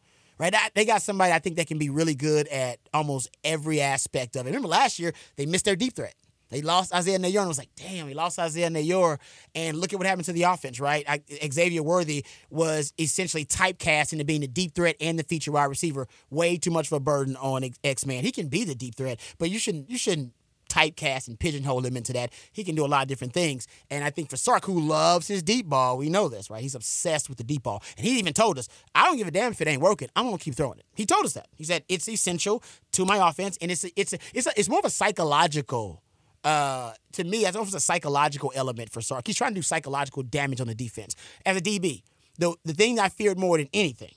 [0.42, 4.36] Right, they got somebody I think that can be really good at almost every aspect
[4.36, 4.50] of it.
[4.50, 6.16] Remember last year they missed their deep threat.
[6.50, 9.20] They lost Isaiah Neyor, and it was like, damn, he lost Isaiah Neyor.
[9.54, 11.06] And look at what happened to the offense, right?
[11.08, 15.66] I, Xavier Worthy was essentially typecast into being the deep threat and the feature wide
[15.66, 16.08] receiver.
[16.32, 18.24] Way too much of a burden on X Man.
[18.24, 20.34] He can be the deep threat, but you shouldn't you shouldn't
[20.72, 22.32] typecast and pigeonhole him into that.
[22.52, 23.68] He can do a lot of different things.
[23.90, 26.62] And I think for Sark, who loves his deep ball, we know this, right?
[26.62, 27.84] He's obsessed with the deep ball.
[27.98, 30.10] And he even told us, I don't give a damn if it ain't working.
[30.16, 30.86] I'm gonna keep throwing it.
[30.96, 31.48] He told us that.
[31.56, 34.70] He said it's essential to my offense, and it's a, it's a, it's a, it's
[34.70, 36.02] more of a psychological.
[36.44, 39.28] Uh, to me, it's almost a psychological element for Sark.
[39.28, 41.16] He's trying to do psychological damage on the defense.
[41.46, 42.02] As a DB,
[42.38, 44.14] the the thing I feared more than anything,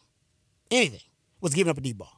[0.70, 1.00] anything,
[1.40, 2.13] was giving up a deep ball.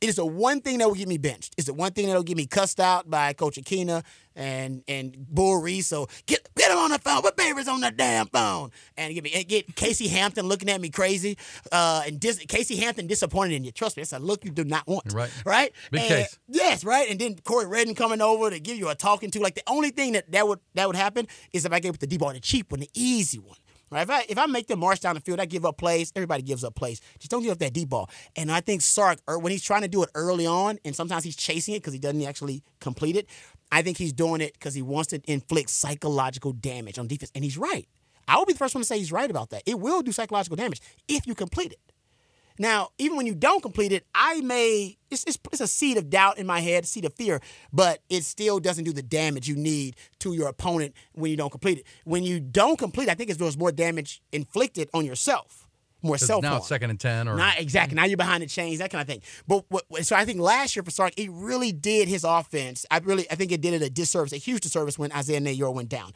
[0.00, 1.54] It is the one thing that will get me benched.
[1.56, 4.04] It's the one thing that will get me cussed out by Coach Akina
[4.34, 5.86] and and Bull Reese.
[5.86, 7.22] So get get him on the phone.
[7.22, 8.70] But Baby's on the damn phone.
[8.96, 11.38] And get me and get Casey Hampton looking at me crazy.
[11.72, 13.72] Uh, and dis- Casey Hampton disappointed in you.
[13.72, 15.12] Trust me, it's a look you do not want.
[15.12, 15.30] Right.
[15.46, 15.72] Right.
[15.90, 16.38] Big And- case.
[16.48, 17.08] Yes, right.
[17.10, 19.40] And then Corey Redden coming over to give you a talking to.
[19.40, 22.00] Like the only thing that that would that would happen is if I gave it
[22.00, 23.56] the deep ball, the cheap one, the easy one.
[23.90, 24.02] Right?
[24.02, 26.12] If I if I make them march down the field, I give up plays.
[26.16, 27.00] Everybody gives up plays.
[27.18, 28.10] Just don't give up that deep ball.
[28.34, 31.22] And I think Sark, or when he's trying to do it early on, and sometimes
[31.22, 33.28] he's chasing it because he doesn't actually complete it.
[33.70, 37.30] I think he's doing it because he wants to inflict psychological damage on defense.
[37.34, 37.88] And he's right.
[38.28, 39.62] I will be the first one to say he's right about that.
[39.66, 41.80] It will do psychological damage if you complete it.
[42.58, 46.10] Now, even when you don't complete it, I may it's, it's, it's a seed of
[46.10, 47.40] doubt in my head, a seed of fear,
[47.72, 51.50] but it still doesn't do the damage you need to your opponent when you don't
[51.50, 51.86] complete it.
[52.04, 55.68] When you don't complete, it, I think it there's more damage inflicted on yourself,
[56.02, 57.94] More self now it's second and ten, or Not exactly.
[57.96, 59.22] Now you're behind the chains, that kind of thing.
[59.46, 62.84] But what, so I think last year for Sark, it really did his offense.
[62.90, 65.72] I really, I think it did it a disservice, a huge disservice when Isaiah Neyor
[65.72, 66.12] went down.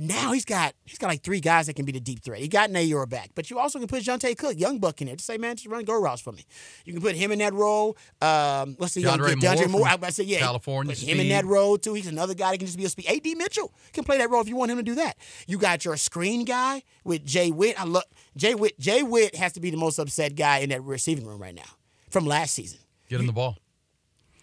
[0.00, 2.40] Now he's got he's got like three guys that can be the deep threat.
[2.40, 5.16] He got Neyor back, but you also can put Johntay Cook, young buck in there.
[5.16, 6.44] Just say, man, just run go routes for me.
[6.84, 7.96] You can put him in that role.
[8.20, 9.88] Um, the young DeAndre Moore Moore.
[9.88, 11.94] I was about to say, yeah, California Put him in that role too.
[11.94, 13.06] He's another guy that can just be a speed.
[13.08, 15.16] Ad Mitchell can play that role if you want him to do that.
[15.46, 17.80] You got your screen guy with Jay Witt.
[17.80, 18.04] I love
[18.36, 18.78] Jay Witt.
[18.78, 21.62] Jay Witt has to be the most upset guy in that receiving room right now
[22.10, 22.78] from last season.
[23.08, 23.56] get him the ball.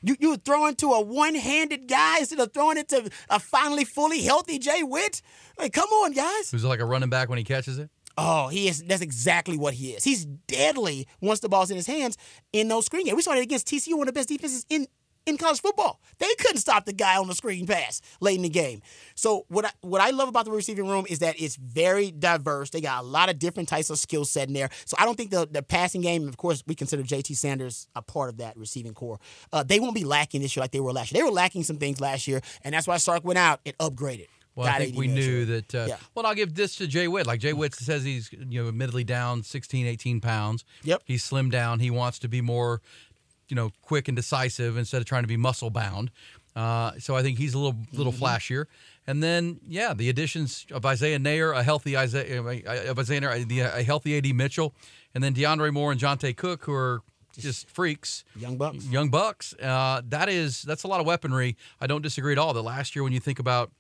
[0.06, 4.22] You you throwing to a one-handed guy instead of throwing it to a finally fully
[4.22, 5.22] healthy Jay Witt.
[5.58, 6.52] Like, come on, guys.
[6.52, 7.90] Who's like a running back when he catches it?
[8.18, 8.84] Oh, he is.
[8.84, 10.04] That's exactly what he is.
[10.04, 12.18] He's deadly once the ball's in his hands
[12.54, 13.16] in those screen games.
[13.16, 14.88] We saw that against TCU, one of the best defenses in
[15.26, 16.00] in college football.
[16.20, 18.82] They couldn't stop the guy on the screen pass late in the game.
[19.16, 22.70] So what I what I love about the receiving room is that it's very diverse.
[22.70, 24.70] They got a lot of different types of skill set in there.
[24.86, 26.28] So I don't think the the passing game.
[26.28, 29.20] Of course, we consider JT Sanders a part of that receiving core.
[29.52, 31.22] Uh, they won't be lacking this year like they were last year.
[31.22, 34.28] They were lacking some things last year, and that's why Sark went out and upgraded.
[34.56, 35.76] Well, I think we knew that.
[35.76, 35.98] Uh, Yeah.
[36.14, 37.28] Well, I'll give this to Jay Witt.
[37.28, 40.64] Like Jay Witt says, he's you know admittedly down 16, 18 pounds.
[40.84, 41.02] Yep.
[41.06, 41.80] He's slimmed down.
[41.80, 42.82] He wants to be more,
[43.50, 46.12] you know, quick and decisive instead of trying to be muscle bound.
[46.56, 48.24] Uh, so I think he's a little little Mm-hmm.
[48.24, 48.66] flashier.
[49.08, 53.76] And then yeah, the additions of Isaiah Neyor, a healthy Isaiah, uh, of Isaiah Neyor,
[53.76, 54.74] a healthy AD Mitchell,
[55.14, 57.02] and then DeAndre Moore and Johntay Cook, who are
[57.38, 58.24] just freaks.
[58.38, 58.86] Young Bucks.
[58.86, 59.54] Young Bucks.
[59.62, 61.58] Uh, that is that's a lot of weaponry.
[61.82, 62.54] I don't disagree at all.
[62.54, 63.72] That last year, when you think about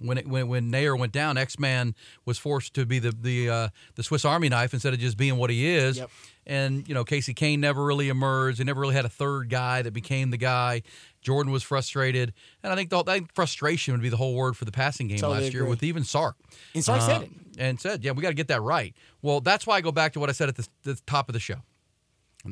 [0.00, 3.50] when it, when when Neyor went down, X Man was forced to be the the
[3.50, 5.98] uh, the Swiss Army knife instead of just being what he is.
[5.98, 6.10] Yep.
[6.46, 8.58] And you know, Casey Cain never really emerged.
[8.58, 10.82] They never really had a third guy that became the guy.
[11.20, 12.32] Jordan was frustrated,
[12.62, 15.08] and I think the, I think frustration would be the whole word for the passing
[15.08, 16.36] game Totally last year with even Sark.
[16.74, 17.30] And Sark said it.
[17.58, 20.12] and said, "Yeah, we got to get that right." Well, that's why I go back
[20.12, 21.62] to what I said at the, the top of the show,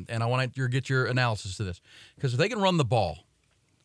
[0.09, 1.79] and I want to get your analysis to this
[2.15, 3.19] because if they can run the ball,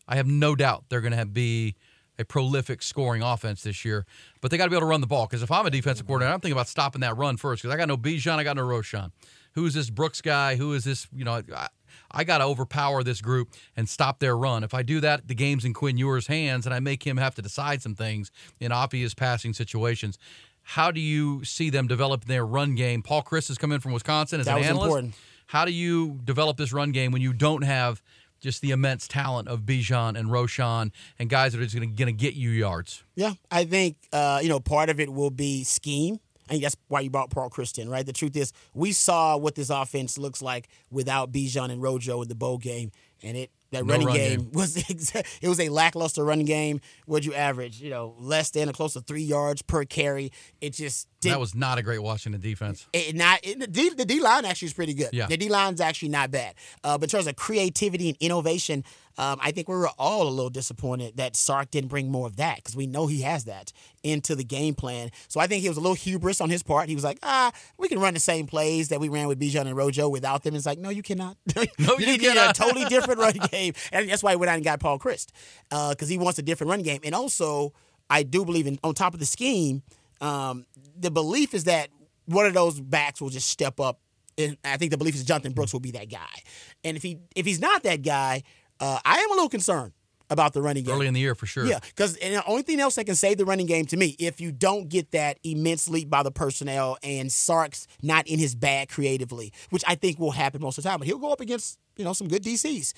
[0.08, 1.76] I have no doubt they're going to be
[2.20, 4.06] a prolific scoring offense this year.
[4.40, 6.06] But they got to be able to run the ball because if I'm a defensive
[6.06, 8.56] coordinator, I'm thinking about stopping that run first because I got no Bijan, I got
[8.56, 9.10] no Roschon.
[9.54, 10.56] Who is this Brooks guy?
[10.56, 11.08] Who is this?
[11.12, 11.68] You know, I,
[12.12, 14.62] I got to overpower this group and stop their run.
[14.62, 17.34] If I do that, the game's in Quinn Ewers' hands, and I make him have
[17.34, 18.30] to decide some things
[18.60, 20.18] in obvious passing situations.
[20.62, 23.02] How do you see them develop their run game?
[23.02, 24.84] Paul Chryst has come in from Wisconsin as That an was analyst.
[24.86, 25.14] important.
[25.46, 28.02] How do you develop this run game when you don't have
[28.40, 32.12] just the immense talent of Bijan and Roschon and guys that are just going to
[32.12, 33.04] get you yards?
[33.14, 36.20] Yeah, I think uh, you know part of it will be scheme.
[36.48, 38.04] I think that's why you brought Paul Christian, right?
[38.04, 42.28] The truth is, we saw what this offense looks like without Bijan and Rojo in
[42.28, 42.90] the bowl game,
[43.22, 44.50] and it that No running run game, game.
[44.52, 46.80] was it was a lackluster running game.
[47.06, 47.80] What'd you average?
[47.80, 50.32] You know, less than or close to three yards per carry.
[50.60, 52.86] It just did That was not a great Washington defense.
[52.92, 55.10] it not it, the D the D line actually is pretty good.
[55.12, 55.26] Yeah.
[55.26, 56.54] The D line's actually not bad.
[56.82, 58.84] Uh, but in terms of creativity and innovation,
[59.18, 62.36] um, I think we were all a little disappointed that Sark didn't bring more of
[62.36, 65.10] that because we know he has that into the game plan.
[65.28, 66.88] So I think he was a little hubris on his part.
[66.88, 69.66] He was like, ah, we can run the same plays that we ran with Bijan
[69.66, 70.54] and Rojo without them.
[70.54, 71.36] It's like, no, you cannot.
[71.78, 72.56] No, you need cannot.
[72.56, 75.28] a totally different run game, and that's why he went out and got Paul Chryst
[75.68, 77.00] because he wants a different run game.
[77.04, 77.72] And also,
[78.08, 79.82] I do believe in on top of the scheme,
[80.20, 80.66] um,
[80.98, 81.88] the belief is that
[82.26, 84.00] one of those backs will just step up.
[84.38, 86.42] And I think the belief is Jonathan Brooks will be that guy.
[86.84, 88.42] And if he if he's not that guy,
[88.80, 89.92] uh, I am a little concerned
[90.30, 90.94] about the running game.
[90.94, 91.66] Early in the year, for sure.
[91.66, 94.40] Yeah, because the only thing else that can save the running game to me, if
[94.40, 98.88] you don't get that immense leap by the personnel and Sark's not in his bag
[98.88, 101.78] creatively, which I think will happen most of the time, but he'll go up against
[101.96, 102.94] you know some good DCs,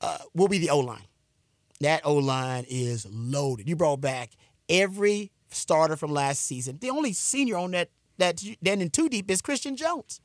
[0.00, 1.06] uh, will be the O line.
[1.80, 3.68] That O line is loaded.
[3.68, 4.30] You brought back
[4.68, 6.78] every starter from last season.
[6.80, 10.20] The only senior on that that then in two deep is Christian Jones.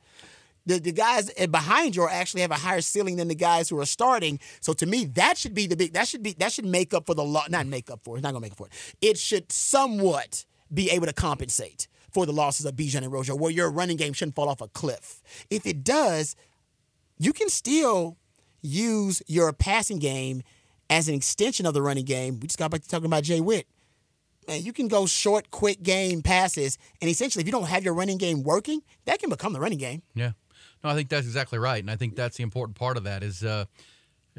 [0.66, 3.78] The, the guys eh, behind you actually have a higher ceiling than the guys who
[3.80, 4.38] are starting.
[4.60, 5.94] So to me, that should be the big.
[5.94, 7.50] That should be that should make up for the lot.
[7.50, 8.16] Not make up for.
[8.16, 8.72] It's not gonna make up for it.
[9.00, 13.50] It should somewhat be able to compensate for the losses of Bijan and Rojo, where
[13.50, 15.22] your running game shouldn't fall off a cliff.
[15.48, 16.36] If it does,
[17.18, 18.16] you can still
[18.62, 20.42] use your passing game
[20.88, 22.40] as an extension of the running game.
[22.40, 23.66] We just got back to talking about Jay Witt.
[24.48, 27.94] Man, you can go short, quick game passes, and essentially, if you don't have your
[27.94, 30.02] running game working, that can become the running game.
[30.14, 30.32] Yeah.
[30.82, 33.22] No, I think that's exactly right, and I think that's the important part of that
[33.22, 33.66] is uh,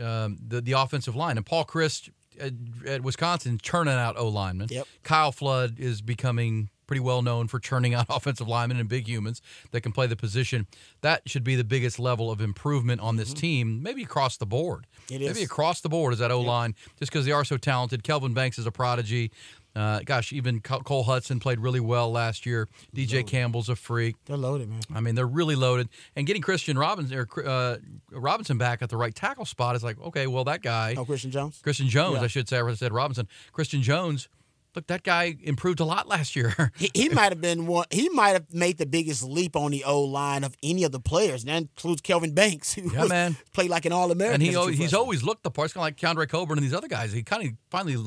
[0.02, 1.38] um, the the offensive line.
[1.38, 2.54] And Paul Chryst at,
[2.86, 4.68] at Wisconsin churning out O linemen.
[4.70, 4.88] Yep.
[5.04, 9.42] Kyle Flood is becoming pretty well known for churning out offensive linemen and big humans
[9.72, 10.68] that can play the position.
[11.02, 14.88] That should be the biggest level of improvement on this team, maybe across the board.
[15.06, 15.14] Mm-hmm.
[15.14, 15.46] It maybe is.
[15.46, 18.04] across the board is that O line, just because they are so talented.
[18.04, 19.32] Kelvin Banks is a prodigy.
[19.76, 22.68] Uh, gosh, even Cole Hutson played really well last year.
[22.96, 24.16] DJ Campbell's a freak.
[24.26, 24.82] They're loaded, man.
[24.94, 27.78] I mean, they're really loaded, and getting Christian Robinson or uh,
[28.12, 31.32] Robinson back at the right tackle spot is like, okay, well, that guy, Oh, Christian
[31.32, 31.60] Jones.
[31.64, 32.24] Christian Jones, Yeah.
[32.24, 34.28] I should say, I said Robinson, Christian Jones.
[34.76, 36.72] Look, that guy improved a lot last year.
[36.78, 37.86] He, he might have been one.
[37.92, 41.00] He might have made the biggest leap on the O line of any of the
[41.00, 41.44] players.
[41.44, 43.36] And that includes Kelvin Banks, who Yeah, was- man.
[43.54, 44.42] played like an All American.
[44.42, 45.66] and he always, he's always looked the part.
[45.66, 47.12] It's kind of like Keondre Coburn and these other guys.
[47.12, 47.98] He kind of finally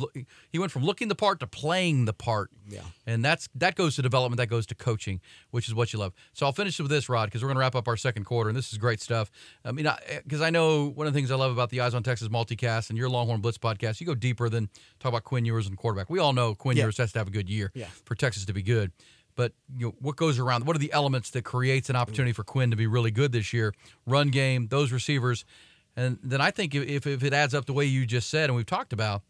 [0.50, 2.50] he went from looking the part to playing the part.
[2.66, 2.80] Yeah.
[3.06, 4.38] and that's that goes to development.
[4.38, 6.14] That goes to coaching, which is what you love.
[6.32, 8.48] So I'll finish with this, Rod, because we're going to wrap up our second quarter,
[8.48, 9.30] and this is great stuff.
[9.66, 9.86] I mean,
[10.24, 12.88] because I, know one of the things I love about the Eyes on Texas multicast
[12.88, 16.08] and your Longhorn Blitz podcast, you go deeper than talk about Quinn Ewers and quarterback.
[16.08, 16.84] We all know Quinn Yeah.
[16.84, 17.88] Ewers has to have a good year Yeah.
[18.04, 18.92] for Texas to be good.
[19.36, 20.66] But you know what goes around?
[20.66, 23.52] What are the elements that creates an opportunity for Quinn to be really good this
[23.52, 23.74] year?
[24.06, 25.44] Run game, those receivers,
[25.96, 28.56] and then I think if if it adds up the way you just said and
[28.56, 29.22] we've talked about,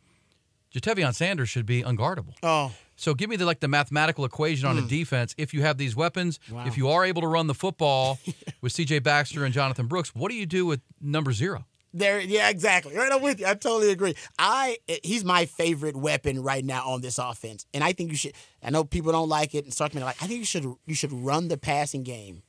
[0.75, 2.35] Ja'Tavion Sanders should be unguardable.
[2.43, 4.89] Oh, So give me the like the mathematical equation on a hmm.
[4.89, 5.35] defense.
[5.39, 6.67] If you have these weapons, Wow.
[6.67, 8.19] if you are able to run the football
[8.61, 8.99] with C.J.
[9.01, 11.65] Baxter and Jonathan Brooks, what do you do with number zero?
[11.97, 12.97] There, yeah, exactly.
[12.97, 13.47] Right, I'm with you.
[13.47, 14.17] I totally agree.
[14.37, 18.17] I eh, he's my favorite weapon right now on this offense, and I think you
[18.17, 18.33] should.
[18.65, 20.21] I know people don't like it, and start me like.
[20.21, 22.43] I think you should you should run the passing game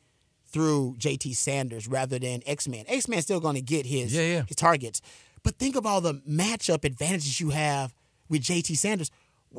[0.47, 1.33] through J.T.
[1.33, 2.85] Sanders rather than X Man.
[2.87, 4.43] X Man's still going to get his Yeah, yeah.
[4.47, 4.99] his targets,
[5.43, 7.93] but think of all the matchup advantages you have
[8.27, 8.73] with J.T.
[8.73, 9.11] Sanders.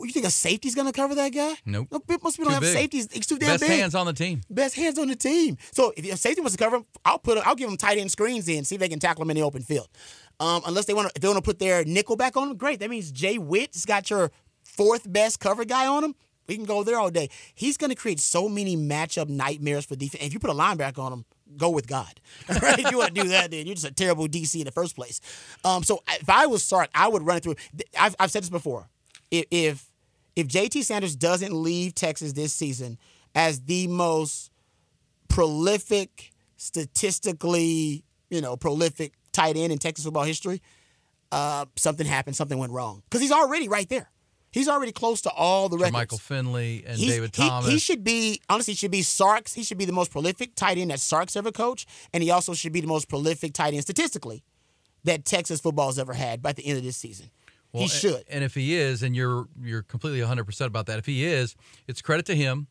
[0.03, 1.55] You think a safety's going to cover that guy?
[1.65, 1.89] Nope.
[1.91, 2.75] No, most people Too don't have big.
[2.75, 3.09] safeties.
[3.13, 4.43] He's too damn Best big hands on the team.
[4.51, 5.57] best hands on the team.
[5.73, 8.11] So if your safety wants to cover him, I'll put I'll give them tight end
[8.11, 9.89] screens in, see if they can tackle him in the open field.
[10.39, 12.57] Um, unless they want to, if they want to put their nickel back on him,
[12.57, 12.81] great.
[12.81, 14.31] That means Jay Witt's got your
[14.65, 16.15] fourth best cover guy on him.
[16.49, 17.31] We can go there all day.
[17.55, 20.23] He's going to create so many matchup nightmares for defense.
[20.25, 21.25] If you put a linebacker on him,
[21.57, 22.21] go with God.
[22.63, 22.79] Right?
[22.79, 24.95] if you want to do that, then you're just a terrible DC in the first
[24.95, 25.21] place.
[25.65, 27.57] Um, so if I was Sark, I would run it through.
[27.99, 28.89] I've, I've said this before.
[29.31, 29.91] If, if
[30.35, 32.99] if JT Sanders doesn't leave Texas this season
[33.35, 34.51] as the most
[35.29, 40.61] prolific, statistically, you know, prolific tight end in Texas football history,
[41.33, 43.03] uh, something happened, something went wrong.
[43.05, 44.11] Because he's already right there.
[44.51, 45.93] He's already close to all the records.
[45.93, 47.71] Michael Finley and He's- David he- Thomas.
[47.71, 49.53] He, should be honestly he should be Sarks.
[49.53, 52.55] He should be the most prolific tight end that Sarks ever coached, and he also
[52.55, 54.43] should be the most prolific tight end statistically
[55.05, 57.31] that Texas football has ever had by the end of this season.
[57.77, 58.25] Well, he should.
[58.29, 61.55] And if he is, and you're you're completely 100% about that, if he is,
[61.87, 62.67] it's credit to him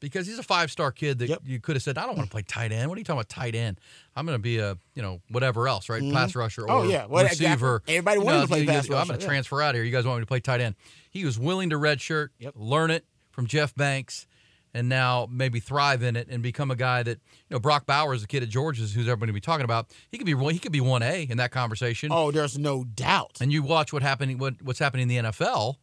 [0.00, 1.42] because he's a five star kid that Yep.
[1.44, 2.88] you could have said, I don't want to play tight end.
[2.88, 3.78] What are you talking about tight end?
[4.16, 6.02] I'm going to be a, you know, whatever else, right?
[6.02, 6.12] Mm-hmm.
[6.14, 7.04] Pass rusher oh, or Oh, yeah.
[7.06, 7.46] Well, exactly.
[7.46, 7.82] receiver.
[7.86, 9.28] Everybody You know, to play pass you- I'm going to yeah.
[9.28, 9.84] transfer out here.
[9.84, 10.74] You guys want me to play tight end.
[11.10, 12.54] He was willing to redshirt, Yep.
[12.56, 14.26] learn it from Jeff Banks.
[14.72, 18.20] And now maybe thrive in it and become a guy that you know Brock Bowers,
[18.20, 19.88] the kid at Georgia's, who's everybody be talking about.
[20.10, 22.10] He could be he could be one A in that conversation.
[22.12, 23.38] Oh, there's no doubt.
[23.40, 25.76] And you watch what happening what, what's happening in the NFL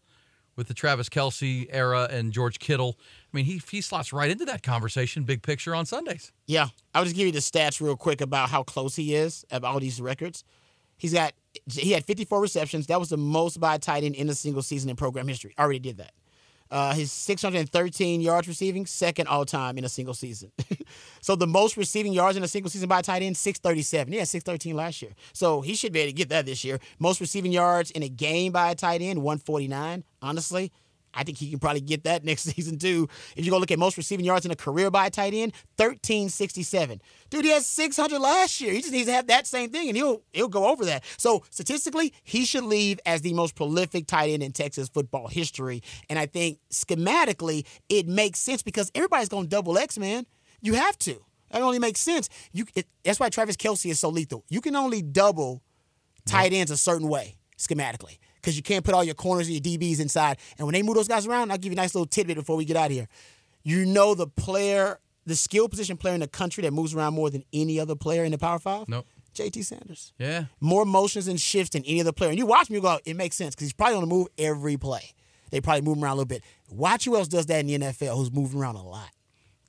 [0.57, 2.97] with the Travis Kelce era and George Kittle.
[2.99, 6.33] I mean, he he slots right into that conversation, big picture on Sundays.
[6.47, 9.63] Yeah, I'll just give you the stats real quick about how close he is of
[9.63, 10.43] all these records.
[10.97, 11.33] He's got
[11.71, 12.87] he had 54 receptions.
[12.87, 15.53] That was the most by a tight end in a single season in program history.
[15.57, 16.11] Already did that.
[16.69, 20.51] Uh, his 613 yards receiving, second all time in a single season.
[21.21, 24.11] so the most receiving yards in a single season by a tight end, 637.
[24.11, 25.11] He had 613 last year.
[25.33, 26.79] So he should be able to get that this year.
[26.99, 30.03] Most receiving yards in a game by a tight end, 149.
[30.21, 30.71] Honestly,
[31.13, 33.07] I think he can probably get that next season too.
[33.35, 35.53] If you go look at most receiving yards in a career by a tight end,
[35.77, 37.01] 1367.
[37.29, 38.73] Dude, he had 600 last year.
[38.73, 41.03] He just needs to have that same thing and he'll he'll go over that.
[41.17, 45.81] So statistically, he should leave as the most prolific tight end in Texas football history.
[46.09, 50.25] And I think schematically, it makes sense because everybody's going to double X, man.
[50.61, 51.19] You have to.
[51.51, 52.29] That only makes sense.
[52.51, 54.43] You it, that's why Travis Kelce is so lethal.
[54.49, 55.63] You can only double
[56.25, 59.77] tight ends a certain way schematically because you can't put all your corners and your
[59.77, 60.37] DBs inside.
[60.57, 62.55] And when they move those guys around, I'll give you a nice little tidbit before
[62.55, 63.09] we get out of here.
[63.63, 67.29] You know the player, the skill position player in the country that moves around more
[67.29, 68.87] than any other player in the Power Five?
[68.87, 69.05] Nope.
[69.35, 70.13] JT Sanders.
[70.17, 70.45] Yeah.
[70.61, 72.29] More motions and shifts than any other player.
[72.29, 74.27] And you watch me you go, it makes sense because he's probably on the move
[74.37, 75.11] every play.
[75.51, 76.43] They probably move him around a little bit.
[76.69, 79.09] Watch who else does that in the NFL who's moving around a lot.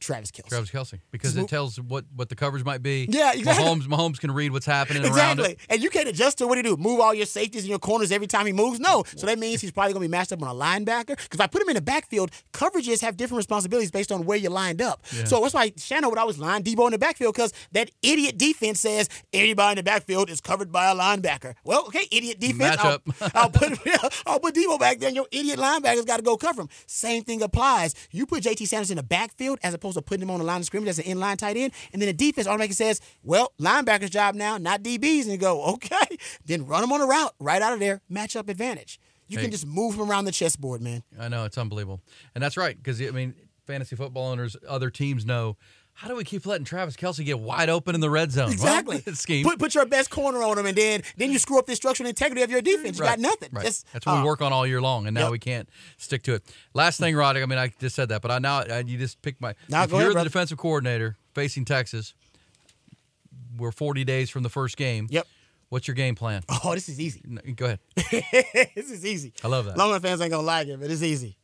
[0.01, 0.49] Travis Kelce.
[0.49, 3.07] Travis Kelce, because it tells what, what the coverage might be.
[3.11, 3.65] Yeah, exactly.
[3.65, 5.59] Mahomes, Mahomes can read what's happening around Exactly.
[5.69, 6.77] And you can't adjust to what he do.
[6.77, 8.81] Move all your safeties and your corners every time he moves.
[8.81, 9.05] No.
[9.17, 11.09] So that means he's probably gonna be matched up on a linebacker.
[11.09, 14.37] Because if I put him in the backfield, coverages have different responsibilities based on where
[14.39, 15.05] you're lined up.
[15.07, 18.81] So that's why Shannon would always line Debo in the backfield because that idiot defense
[18.81, 21.55] says anybody in the backfield is covered by a linebacker.
[21.65, 22.77] Well, okay, idiot defense.
[22.79, 23.31] I'll, Matchup.
[23.35, 26.63] I'll put I'll put Debo back there, and your idiot linebackers got to go cover
[26.63, 26.69] him.
[26.87, 27.95] Same thing applies.
[28.11, 30.61] You put JT Sanders in the backfield as opposed to putting him on the line
[30.61, 34.11] of scrimmage as an inline tight end, and then the defense automatically says, "Well, linebacker's
[34.11, 37.61] job now, not DBs," and you go, "Okay." Then run him on a route right
[37.63, 38.99] out of there, matchup advantage.
[39.27, 39.45] You Hey.
[39.45, 41.03] can just move him around the chessboard, man.
[41.19, 42.01] I know it's unbelievable,
[42.35, 43.35] and that's right because I mean,
[43.67, 45.57] fantasy football owners, other teams know.
[46.01, 48.53] How do we keep letting Travis Kelce get wide open in the red zone?
[48.53, 49.03] Exactly.
[49.07, 49.45] it's scheme.
[49.45, 52.09] Put put your best corner on him, and then then you screw up the structural
[52.09, 52.99] integrity of your defense.
[53.01, 53.49] You got nothing.
[53.53, 53.65] Right.
[53.67, 55.31] Just, That's what we uh, work on all year long, and now Yep.
[55.33, 56.45] we can't stick to it.
[56.73, 57.43] Last thing, Roddick.
[57.43, 59.57] I mean, I just said that, but I now I, you just picked my.
[59.69, 60.29] Nah, if you're ahead, the brother.
[60.29, 62.15] defensive coordinator facing Texas,
[63.57, 65.09] we're 40 days from the first game.
[65.11, 65.27] Yep.
[65.69, 66.43] What's your game plan?
[66.65, 67.23] Oh, this is easy.
[67.29, 67.81] N- Go ahead.
[68.77, 69.33] this is easy.
[69.43, 69.77] I love that.
[69.77, 71.37] Longhorn fans ain't gonna like it, but it's easy.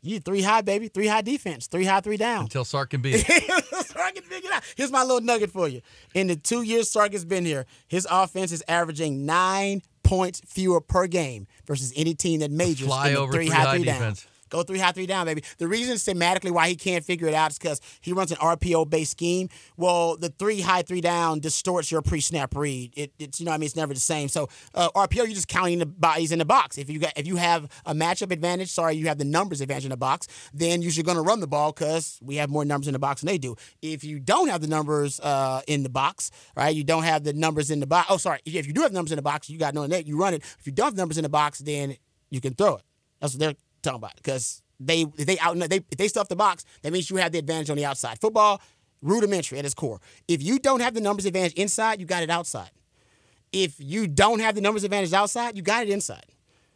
[0.00, 0.86] You three high, baby.
[0.86, 1.66] Three high defense.
[1.66, 2.42] Three high, three down.
[2.44, 3.64] Until Sark can beat it.
[4.08, 4.62] Sark can figure it out.
[4.76, 5.80] Here's my little nugget for you.
[6.14, 10.80] In the two years Sark has been here, his offense is averaging nine points fewer
[10.80, 13.76] per game versus any team that majors Fly in the over three, three high, high
[13.76, 13.94] three down.
[14.00, 14.26] defense.
[14.48, 15.42] Go three high, three down, baby.
[15.58, 18.88] The reason schematically why he can't figure it out is because he runs an RPO
[18.90, 19.48] based scheme.
[19.76, 22.92] Well, the three high, three down distorts your pre snap read.
[22.96, 24.28] It, it's you know I mean it's never the same.
[24.28, 26.78] So uh, RPO you're just counting the bodies in the box.
[26.78, 29.84] If you got if you have a matchup advantage, sorry you have the numbers advantage
[29.84, 32.88] in the box, then you're going to run the ball because we have more numbers
[32.88, 33.56] in the box than they do.
[33.82, 36.74] If you don't have the numbers uh, in the box, right?
[36.74, 38.08] You don't have the numbers in the box.
[38.10, 38.40] Oh, sorry.
[38.44, 40.06] If you do have numbers in the box, you got no net.
[40.06, 40.42] You run it.
[40.58, 41.96] If you don't have numbers in the box, then
[42.30, 42.82] you can throw it.
[43.20, 43.54] That's what they're
[43.88, 47.10] talking about because they if they out they if they stuff the box, that means
[47.10, 48.20] you have the advantage on the outside.
[48.20, 48.60] Football
[49.02, 50.00] rudimentary at its core.
[50.26, 52.70] If you don't have the numbers advantage inside, you got it outside.
[53.52, 56.26] If you don't have the numbers advantage outside, you got it inside.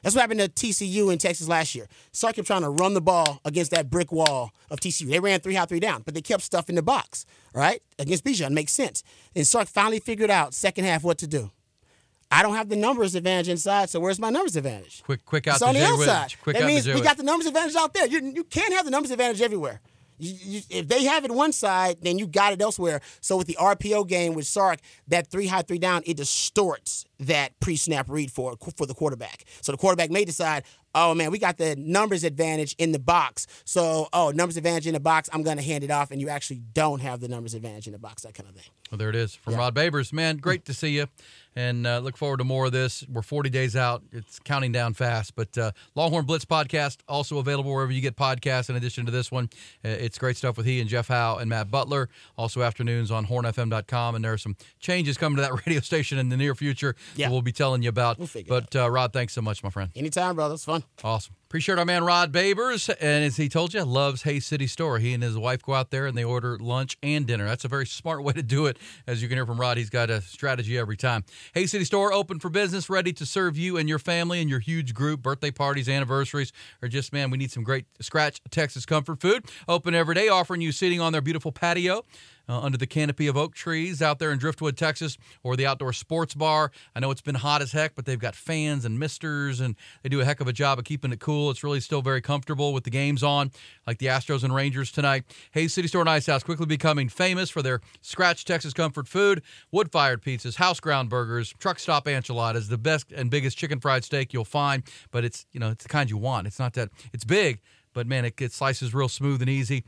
[0.03, 1.87] That's what happened to TCU in Texas last year.
[2.11, 5.09] Sark kept trying to run the ball against that brick wall of TCU.
[5.09, 7.81] They ran three high, three down, but they kept stuff in the box, right?
[8.01, 9.05] Against Bijan, makes sense.
[9.37, 11.53] And Sark finally figured out second half what to do.
[12.33, 15.03] I don't have the numbers advantage inside, so where's my numbers advantage?
[15.05, 16.35] Quick, quick out It's on the outside.
[16.43, 18.07] Quick that means we got the numbers advantage out there.
[18.07, 19.80] You, you can't have the numbers advantage everywhere.
[20.18, 23.01] You, you, if they have it one side, then you got it elsewhere.
[23.20, 24.78] So with the RPO game with Sark,
[25.09, 29.45] that three high, three down, it distorts that pre-snap read for for the quarterback.
[29.61, 30.64] So the quarterback may decide,
[30.95, 33.47] oh man, we got the numbers advantage in the box.
[33.64, 36.61] So oh, numbers advantage in the box, I'm gonna hand it off, and you actually
[36.74, 38.22] don't have the numbers advantage in the box.
[38.22, 38.70] That kind of thing.
[38.90, 40.12] Well, there it is from Rod Babers.
[40.12, 41.07] Man, great to see you.
[41.57, 43.05] and uh, look forward to more of this.
[43.11, 44.03] We're 40 days out.
[44.12, 45.34] It's counting down fast.
[45.34, 48.68] But uh, Longhorn Blitz podcast also available wherever you get podcasts.
[48.68, 49.49] In addition to this one,
[49.84, 52.11] Uh, it's great stuff with he and Jeff Howe and Matt Butler.
[52.36, 56.28] Also afternoons on HornFM.com, and there are some changes coming to that radio station in
[56.28, 57.28] the near future Yeah.
[57.28, 58.18] that we'll be telling you about.
[58.18, 59.90] We'll figure it but uh, Rod, thanks so much, my friend.
[59.97, 60.55] Anytime, brother.
[60.55, 60.82] It's fun.
[61.05, 61.35] Awesome.
[61.53, 62.89] Appreciate our man Rod Babers.
[62.89, 64.99] And as he told you, loves Hays City Store.
[64.99, 67.45] He and his wife go out there and they order lunch and dinner.
[67.45, 68.78] That's a very smart way to do it.
[69.07, 71.24] As you can hear from Rod, he's got a strategy every time.
[71.53, 74.61] Hays City Store open for business, ready to serve you and your family and your
[74.61, 79.20] huge group, birthday parties, anniversaries, or just, man, we need some great scratch Texas comfort
[79.20, 79.45] food.
[79.68, 82.05] Open every day, offering you seating on their beautiful patio
[82.49, 85.93] uh, under the canopy of oak trees out there in Driftwood, Texas, or the outdoor
[85.93, 86.70] sports bar.
[86.95, 90.09] I know it's been hot as heck, but they've got fans and misters, and they
[90.09, 91.51] do a heck of a job of keeping it cool.
[91.51, 93.51] It's really still very comfortable with the games on,
[93.86, 95.24] like the Astros and Rangers tonight.
[95.53, 99.43] Hays City Store and Ice House quickly becoming famous for their scratch Texas comfort food,
[99.70, 104.05] wood fired pizzas, house ground burgers, truck stop enchiladas, the best and biggest chicken fried
[104.05, 104.82] steak you'll find.
[105.11, 106.47] But it's you know it's the kind you want.
[106.47, 107.61] It's not that it's big,
[107.93, 109.84] but man, it, it slices real smooth and easy.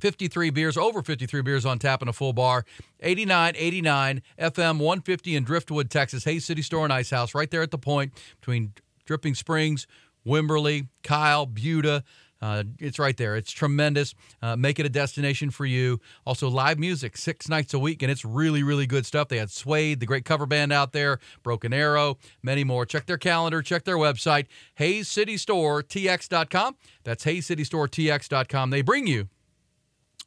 [0.00, 2.64] 53 beers, over 53 beers on tap in a full bar.
[3.00, 6.24] 8989 FM 150 in Driftwood, Texas.
[6.24, 8.72] Hays City Store and Ice House, right there at the point between
[9.04, 9.86] Dripping Springs,
[10.26, 12.04] Wimberley, Kyle, Buda.
[12.42, 13.36] Uh, it's right there.
[13.36, 14.14] It's tremendous.
[14.42, 15.98] Uh, make it a destination for you.
[16.26, 19.28] Also, live music six nights a week, and it's really, really good stuff.
[19.28, 22.84] They had Suede, the great cover band out there, Broken Arrow, many more.
[22.84, 24.46] Check their calendar, check their website,
[24.78, 26.76] HaysCityStoreTX.com.
[27.02, 28.68] That's HaysCityStoreTX.com.
[28.70, 29.28] They bring you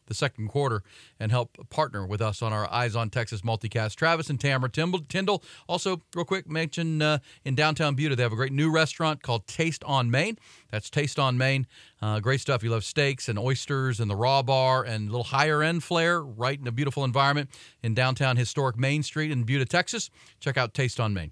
[0.08, 0.84] the second quarter
[1.20, 3.96] and help partner with us on our Eyes on Texas multicast.
[3.96, 5.44] Travis and Tamara Tyndall.
[5.68, 9.48] Also, real quick, mention uh, in downtown Buda, they have a great new restaurant called
[9.48, 10.38] Taste on Main.
[10.72, 11.68] That's Taste on Main.
[12.02, 12.64] Uh, great stuff.
[12.64, 16.22] You love steaks and oysters and the raw bar and a little higher end flair
[16.22, 17.50] right in a beautiful environment
[17.84, 20.10] in downtown historic Main Street in Buda, Texas.
[20.40, 21.32] Check out Taste on Main.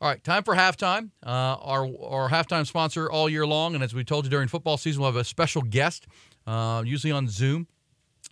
[0.00, 1.10] All right, time for halftime.
[1.24, 4.76] Uh, our our halftime sponsor all year long, and as we told you during football
[4.76, 6.06] season, we'll have a special guest,
[6.46, 7.68] uh, usually on Zoom.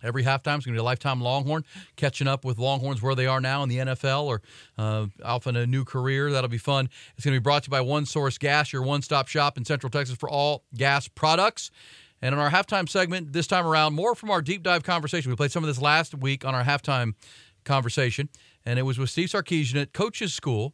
[0.03, 1.63] Every halftime is going to be a lifetime Longhorn,
[1.95, 4.41] catching up with Longhorns where they are now in the NFL or
[4.77, 6.31] uh, off in a new career.
[6.31, 6.89] That'll be fun.
[7.15, 9.57] It's going to be brought to you by One Source Gas, your one stop shop
[9.57, 11.71] in Central Texas for all gas products.
[12.21, 15.29] And in our halftime segment this time around, more from our deep dive conversation.
[15.29, 17.15] We played some of this last week on our halftime
[17.65, 18.29] conversation,
[18.65, 20.73] and it was with Steve Sarkisian at Coach's School.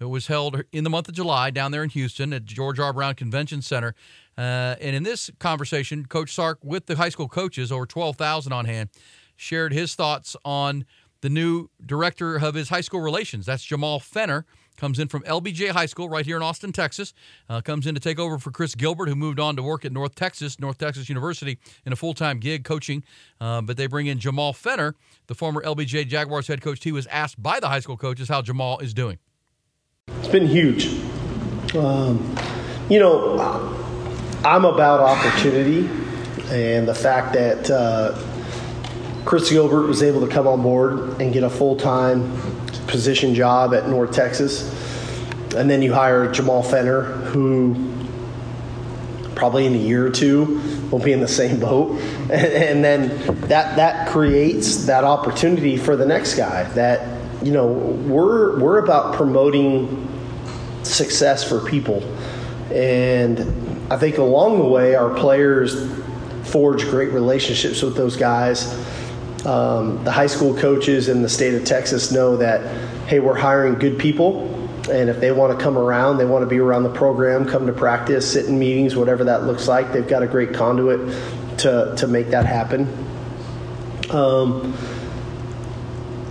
[0.00, 2.92] It was held in the month of July down there in Houston at George R.
[2.92, 3.94] Brown Convention Center.
[4.38, 8.66] Uh, and in this conversation, Coach Sark, with the high school coaches, over 12,000 on
[8.66, 8.88] hand,
[9.34, 10.84] shared his thoughts on
[11.22, 13.46] the new director of his high school relations.
[13.46, 14.46] That's Jamal Fenner.
[14.76, 17.12] Comes in from LBJ High School right here in Austin, Texas.
[17.48, 19.90] Uh, comes in to take over for Chris Gilbert, who moved on to work at
[19.90, 23.02] North Texas, North Texas University, in a full time gig coaching.
[23.40, 24.94] Uh, but they bring in Jamal Fenner,
[25.26, 26.84] the former LBJ Jaguars head coach.
[26.84, 29.18] He was asked by the high school coaches how Jamal is doing.
[30.06, 30.86] It's been huge.
[31.74, 32.36] Um,
[32.88, 33.77] you know,
[34.44, 35.88] I'm about opportunity
[36.50, 38.16] and the fact that uh,
[39.24, 42.40] Chris Gilbert was able to come on board and get a full time
[42.86, 44.74] position job at North Texas.
[45.56, 47.92] And then you hire Jamal Fenner, who
[49.34, 50.60] probably in a year or two
[50.90, 52.00] will be in the same boat.
[52.30, 53.08] And, and then
[53.48, 59.14] that, that creates that opportunity for the next guy that, you know, we're, we're about
[59.14, 60.06] promoting
[60.84, 62.02] success for people.
[62.72, 65.90] And I think along the way, our players
[66.44, 68.74] forge great relationships with those guys.
[69.46, 72.66] Um, the high school coaches in the state of Texas know that,
[73.06, 74.54] hey, we're hiring good people.
[74.90, 77.66] And if they want to come around, they want to be around the program, come
[77.66, 81.14] to practice, sit in meetings, whatever that looks like, they've got a great conduit
[81.58, 82.86] to, to make that happen.
[84.10, 84.76] Um,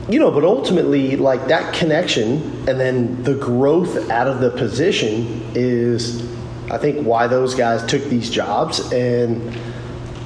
[0.09, 5.51] you know, but ultimately, like that connection and then the growth out of the position
[5.53, 6.36] is,
[6.69, 8.91] I think, why those guys took these jobs.
[8.91, 9.53] And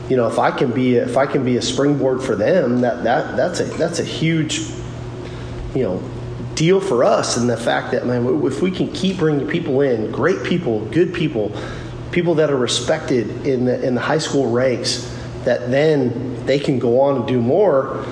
[0.09, 3.03] you know, if I can be if I can be a springboard for them, that
[3.03, 4.59] that that's a that's a huge,
[5.73, 6.03] you know,
[6.55, 7.37] deal for us.
[7.37, 11.13] And the fact that man, if we can keep bringing people in, great people, good
[11.13, 11.55] people,
[12.11, 15.09] people that are respected in the in the high school ranks,
[15.45, 18.05] that then they can go on and do more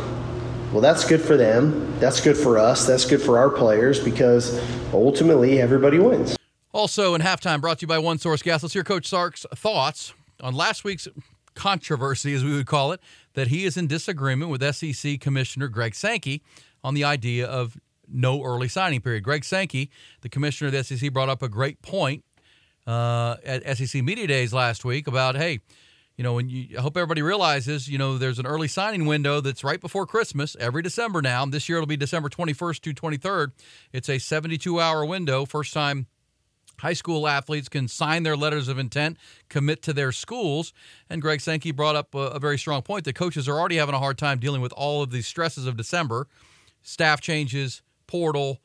[0.71, 1.99] well, that's good for them.
[1.99, 2.85] That's good for us.
[2.85, 4.61] That's good for our players because
[4.93, 6.38] ultimately everybody wins.
[6.71, 8.61] Also, in halftime, brought to you by One Source Gas.
[8.61, 11.07] Let's hear Coach Sark's thoughts on last week's
[11.55, 12.99] controversy, as we would call it,
[13.33, 16.43] that he is in disagreement with SEC Commissioner Greg Sankey
[16.83, 17.75] on the idea of
[18.07, 19.23] no early signing period.
[19.23, 19.89] Greg Sankey,
[20.21, 22.23] the commissioner of the SEC, brought up a great point
[22.85, 25.61] uh, at SEC Media Days last week about, hey,
[26.17, 29.41] you know, and you I hope everybody realizes, you know, there's an early signing window
[29.41, 31.45] that's right before Christmas every December now.
[31.47, 33.53] This year it'll be December 21st to 23rd.
[33.91, 35.45] It's a 72 hour window.
[35.45, 36.05] First time
[36.79, 39.17] high school athletes can sign their letters of intent,
[39.49, 40.73] commit to their schools.
[41.09, 43.95] And Greg Sankey brought up a, a, very strong point that coaches are already having
[43.95, 46.27] a hard time dealing with all of the stresses of December,
[46.81, 48.59] staff changes, portal,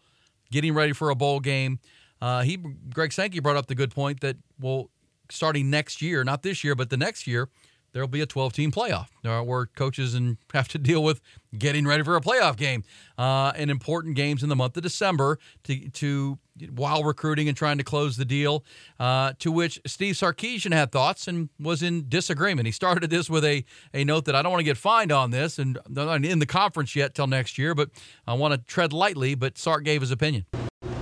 [0.51, 1.79] getting ready for a bowl game.
[2.21, 4.91] Uh, he Greg Sankey brought up the good point that well,
[5.31, 7.49] starting next year, not this year, but the next year,
[7.93, 11.21] there'll be a 12 team playoff uh, where coaches and have to deal with
[11.57, 12.85] getting ready for a playoff game
[13.17, 16.39] uh, and important games in the month of December to, to
[16.75, 18.65] while recruiting and trying to close the deal.
[18.99, 22.67] Uh, to which Steve Sarkisian had thoughts and was in disagreement.
[22.67, 25.31] He started this with a, a note that I don't want to get fined on
[25.31, 27.91] this and I'm in the conference yet till next year, but
[28.27, 29.35] I want to tread lightly.
[29.35, 30.47] But Sark gave his opinion.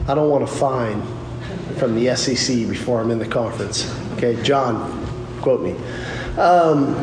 [0.09, 1.03] I don't want to fine
[1.77, 3.93] from the SEC before I'm in the conference.
[4.15, 5.07] Okay, John,
[5.41, 5.73] quote me.
[6.39, 6.95] Um,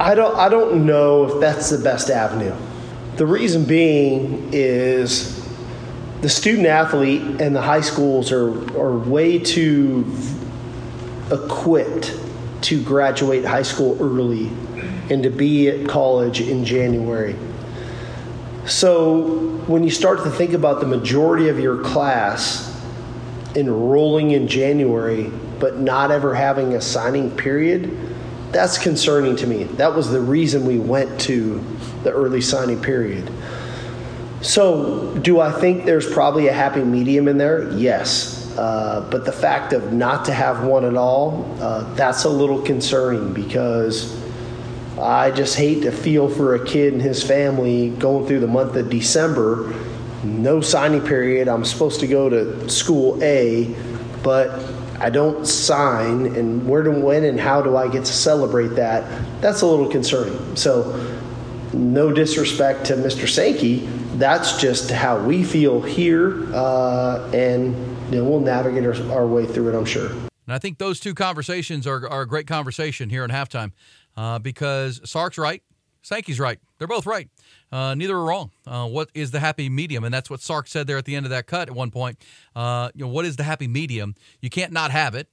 [0.00, 0.36] I don't.
[0.36, 2.54] I don't know if that's the best avenue.
[3.16, 5.37] The reason being is
[6.20, 10.04] the student athlete and the high schools are are way too
[11.30, 12.18] equipped
[12.62, 14.48] to graduate high school early
[15.10, 17.36] and to be at college in January.
[18.66, 22.64] So when you start to think about the majority of your class
[23.54, 27.96] enrolling in January but not ever having a signing period,
[28.52, 29.64] that's concerning to me.
[29.64, 31.64] That was the reason we went to
[32.02, 33.30] the early signing period.
[34.40, 37.72] So, do I think there's probably a happy medium in there?
[37.72, 38.56] Yes.
[38.56, 42.62] Uh, but the fact of not to have one at all, uh, that's a little
[42.62, 44.16] concerning because
[44.98, 48.76] I just hate to feel for a kid and his family going through the month
[48.76, 49.74] of December,
[50.24, 51.48] no signing period.
[51.48, 53.74] I'm supposed to go to school A,
[54.22, 54.60] but
[55.00, 59.04] I don't sign, and where to when and how do I get to celebrate that?
[59.40, 60.56] That's a little concerning.
[60.56, 61.16] So,
[61.72, 63.28] no disrespect to Mr.
[63.28, 67.74] Sankey, that's just how we feel here, uh, and
[68.12, 70.10] you know, we'll navigate our, our, way through it, I'm sure.
[70.10, 73.72] And I think those two conversations are, are a great conversation here in halftime
[74.16, 75.62] uh, because Sark's right,
[76.02, 76.58] Sankey's right.
[76.78, 77.28] They're both right.
[77.70, 78.50] Uh, neither are wrong.
[78.66, 80.04] Uh, what is the happy medium?
[80.04, 82.18] And that's what Sark said there at the end of that cut at one point.
[82.56, 84.14] Uh, you know, what is the happy medium?
[84.40, 85.28] You can't not have it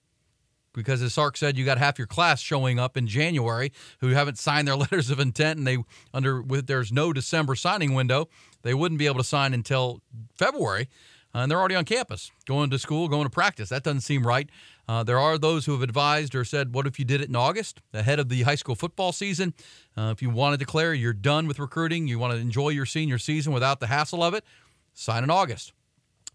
[0.76, 4.38] because, as Sark said, you got half your class showing up in January who haven't
[4.38, 5.78] signed their letters of intent, and they
[6.14, 8.28] under with there's no December signing window,
[8.62, 10.02] they wouldn't be able to sign until
[10.38, 10.90] February,
[11.34, 13.70] uh, and they're already on campus, going to school, going to practice.
[13.70, 14.50] That doesn't seem right.
[14.88, 17.36] Uh, there are those who have advised or said, what if you did it in
[17.36, 19.54] August, ahead of the high school football season?
[19.98, 22.86] Uh, if you want to declare you're done with recruiting, you want to enjoy your
[22.86, 24.46] senior season without the hassle of it,
[24.94, 25.74] sign in August.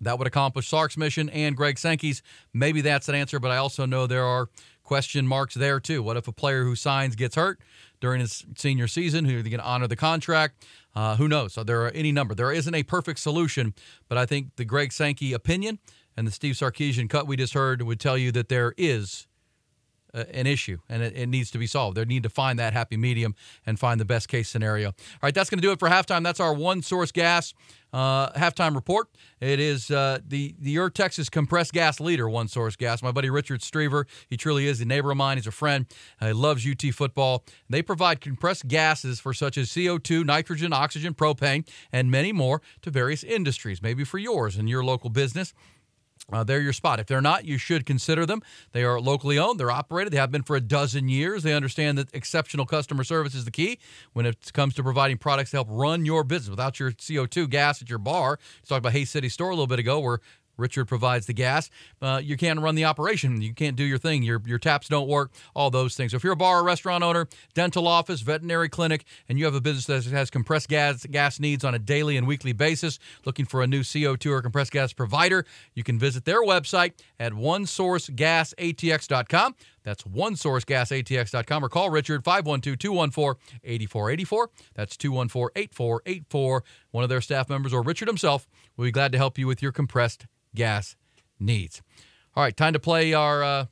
[0.01, 2.23] That would accomplish Sark's mission and Greg Sankey's.
[2.55, 4.49] Maybe that's an answer, but I also know there are
[4.83, 6.03] question marks there too.
[6.03, 7.61] What if a player who signs gets hurt
[8.01, 9.25] during his senior season?
[9.25, 10.65] Who are they going to honor the contract?
[10.95, 11.53] Uh, who knows?
[11.53, 12.35] So there are any number.
[12.35, 13.75] There isn't a perfect solution,
[14.09, 15.79] but I think the Greg Sankey opinion
[16.17, 19.29] and the Steve Sarkisian cut we just heard would tell you that there is
[20.13, 21.97] an issue and it, it, needs to be solved.
[21.97, 23.35] They need to find that happy medium
[23.65, 24.89] and find the best case scenario.
[24.89, 26.25] All right, that's going to do it for halftime.
[26.25, 27.55] That's our one source gas
[27.93, 29.09] uh, halftime report.
[29.41, 33.03] It is uh, the the Texas compressed gas leader, one source gas.
[33.03, 35.37] My buddy Richard Strever, he truly is a neighbor of mine.
[35.37, 35.87] He's a friend.
[36.21, 37.45] Uh, he loves UT football.
[37.69, 42.91] They provide compressed gases for such as CO2, nitrogen, oxygen, propane, and many more to
[42.91, 43.83] various industries.
[43.83, 45.53] Maybe for yours and your local business.
[46.33, 47.01] Uh, they're your spot.
[47.01, 48.43] If they're not, you should consider them.
[48.73, 51.43] They are locally owned, they're operated, they have been for a dozen years.
[51.43, 53.79] They understand that exceptional customer service is the key
[54.13, 56.51] when it comes to providing products to help run your business.
[56.51, 59.67] Without your CO2 gas at your bar, we talked about Hays City Store a little
[59.67, 60.21] bit ago, where
[60.61, 61.71] Richard provides the gas.
[62.01, 63.41] Uh, you can't run the operation.
[63.43, 64.23] You can't do your thing.
[64.23, 66.13] Your, your taps don't work, all those things.
[66.13, 69.55] So if you're a bar or restaurant owner, dental office, veterinary clinic, and you have
[69.55, 73.47] a business that has compressed gas, gas needs on a daily and weekly basis, looking
[73.47, 79.55] for a new CO2 or compressed gas provider, you can visit their website at onesourcegasatx.com.
[79.83, 84.51] That's onesourcegasatx.com or call Richard 512 214 8484.
[84.75, 86.65] That's 214 8484.
[86.91, 88.47] One of their staff members or Richard himself
[88.77, 90.97] will be glad to help you with your compressed gas
[91.39, 91.83] needs.
[92.35, 93.43] All right, time to play our.
[93.43, 93.67] Uh,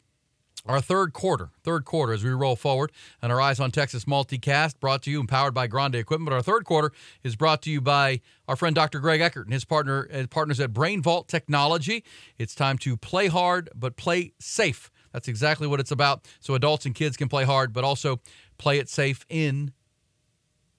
[0.66, 4.78] our third quarter, third quarter as we roll forward, and our Eyes on Texas multicast
[4.80, 6.28] brought to you and powered by Grande Equipment.
[6.28, 9.00] But our third quarter is brought to you by our friend Dr.
[9.00, 12.04] Greg Eckert and his partner uh, partners at Brain Vault Technology.
[12.36, 14.90] It's time to play hard but play safe.
[15.12, 16.28] That's exactly what it's about.
[16.38, 18.20] So adults and kids can play hard, but also
[18.58, 19.72] play it safe in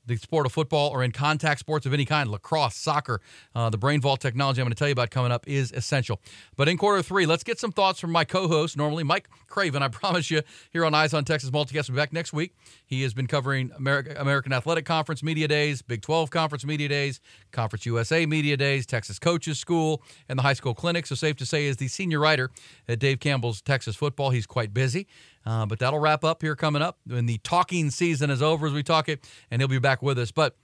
[0.10, 3.22] the sport of football or in contact sports of any kind, lacrosse, soccer,
[3.56, 6.20] uh, the brain vault technology I'm going to tell you about coming up is essential.
[6.58, 9.84] But in quarter three, let's get some thoughts from my co-host, normally Mike Craven.
[9.84, 10.42] I promise you,
[10.72, 12.56] here on Eyes on Texas Multicast, we'll be back next week.
[12.86, 17.22] He has been covering America, American Athletic Conference Media Days, Big 12 Conference Media Days,
[17.52, 21.06] Conference USA Media Days, Texas Coaches School, and the high school clinic.
[21.06, 22.50] So safe to say, is the senior writer
[22.88, 24.32] at Dave Campbell's Texas Football.
[24.32, 25.08] He's quite busy.
[25.50, 28.74] Uh, but that'll wrap up here coming up when the talking season is over as
[28.74, 30.30] we talk it, and he'll be back with us.
[30.30, 30.56] But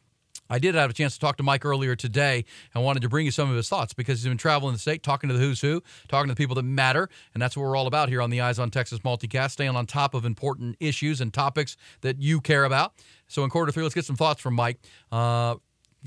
[0.47, 3.25] I did have a chance to talk to Mike earlier today and wanted to bring
[3.25, 5.59] you some of his thoughts because he's been traveling the state, talking to the who's
[5.59, 7.09] who, talking to the people that matter.
[7.33, 9.87] And that's what we're all about here on the Eyes on Texas multicast, staying on
[9.87, 12.93] top of important issues and topics that you care about.
[13.27, 14.79] So in quarter three, let's get some thoughts from Mike.
[15.11, 15.55] Uh,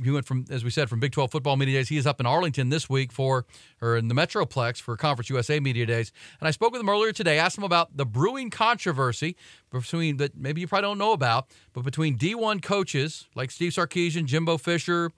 [0.03, 1.89] he went from, as we said, from Big 12 football media days.
[1.89, 3.47] He is up in Arlington this week for,
[3.81, 6.13] or in the Metroplex for Conference USA media days.
[6.41, 9.37] And I spoke with him earlier today, asked him about the brewing controversy
[9.71, 14.25] between that maybe you probably don't know about, but between D1 coaches like Steve Sarkisian,
[14.25, 15.13] Jimbo Fisher,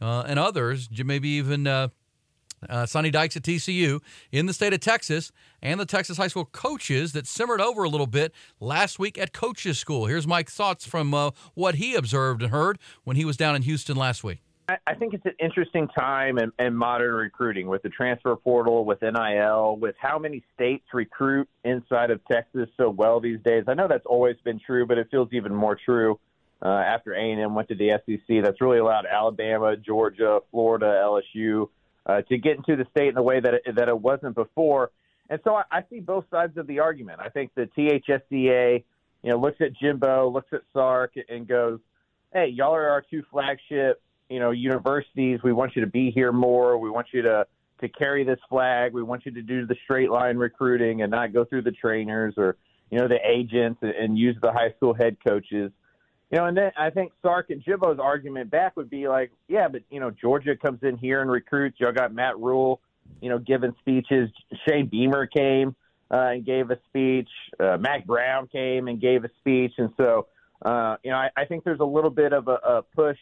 [0.00, 1.88] uh, and others, maybe even uh,
[2.68, 4.00] uh, Sonny Dykes at TCU
[4.30, 7.88] in the state of Texas and the Texas high school coaches that simmered over a
[7.88, 10.06] little bit last week at coaches school.
[10.06, 13.62] Here's Mike's thoughts from uh, what he observed and heard when he was down in
[13.62, 14.40] Houston last week.
[14.86, 19.02] I think it's an interesting time in, in modern recruiting with the transfer portal, with
[19.02, 23.64] NIL, with how many states recruit inside of Texas so well these days.
[23.66, 26.18] I know that's always been true, but it feels even more true
[26.62, 28.42] uh, after A&M went to the SEC.
[28.42, 31.68] That's really allowed Alabama, Georgia, Florida, LSU
[32.06, 34.90] uh, to get into the state in a way that it, that it wasn't before.
[35.30, 37.20] And so I, I see both sides of the argument.
[37.20, 38.84] I think the THSCA,
[39.22, 41.80] you know, looks at Jimbo, looks at Sark, and goes,
[42.32, 45.40] "Hey, y'all are our two flagship, you know, universities.
[45.42, 46.78] We want you to be here more.
[46.78, 47.46] We want you to
[47.80, 48.92] to carry this flag.
[48.92, 52.34] We want you to do the straight line recruiting and not go through the trainers
[52.36, 52.56] or
[52.90, 55.70] you know the agents and, and use the high school head coaches."
[56.32, 59.68] You know, and then I think Sark and Jimbo's argument back would be like, yeah,
[59.68, 61.78] but you know, Georgia comes in here and recruits.
[61.78, 62.80] Y'all got Matt Rhule,
[63.20, 64.30] you know, giving speeches.
[64.66, 65.76] Shane Beamer came
[66.10, 67.28] uh, and gave a speech.
[67.60, 70.26] Uh, Mack Brown came and gave a speech, and so
[70.62, 73.18] uh, you know, I, I think there's a little bit of a, a push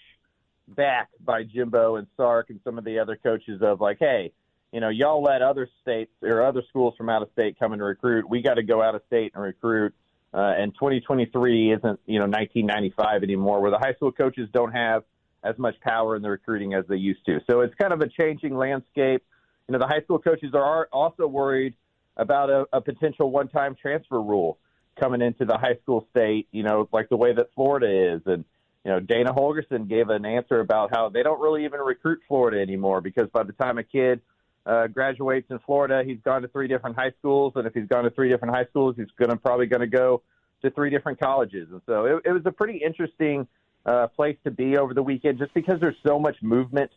[0.69, 4.33] back by Jimbo and Sark and some of the other coaches of like, hey,
[4.73, 7.83] you know, y'all let other states or other schools from out of state come and
[7.83, 8.29] recruit.
[8.29, 9.95] We got to go out of state and recruit.
[10.33, 15.03] Uh, and 2023 isn't, you know, 1995 anymore, where the high school coaches don't have
[15.43, 17.41] as much power in the recruiting as they used to.
[17.51, 19.24] So it's kind of a changing landscape.
[19.66, 21.74] You know, the high school coaches are also worried
[22.16, 24.59] about a, a potential one-time transfer rule
[25.01, 26.47] coming into the high school state.
[26.53, 28.45] You know, like the way that Florida is, and
[28.85, 32.61] you know, Dana Holgorsen gave an answer about how they don't really even recruit Florida
[32.61, 34.20] anymore because by the time a kid
[34.67, 36.03] uh, graduates in Florida.
[36.05, 38.67] He's gone to three different high schools, and if he's gone to three different high
[38.67, 40.23] schools, he's going to probably going to go
[40.63, 41.69] to three different colleges.
[41.71, 43.47] And so it, it was a pretty interesting
[43.87, 46.91] uh, place to be over the weekend, just because there's so much movement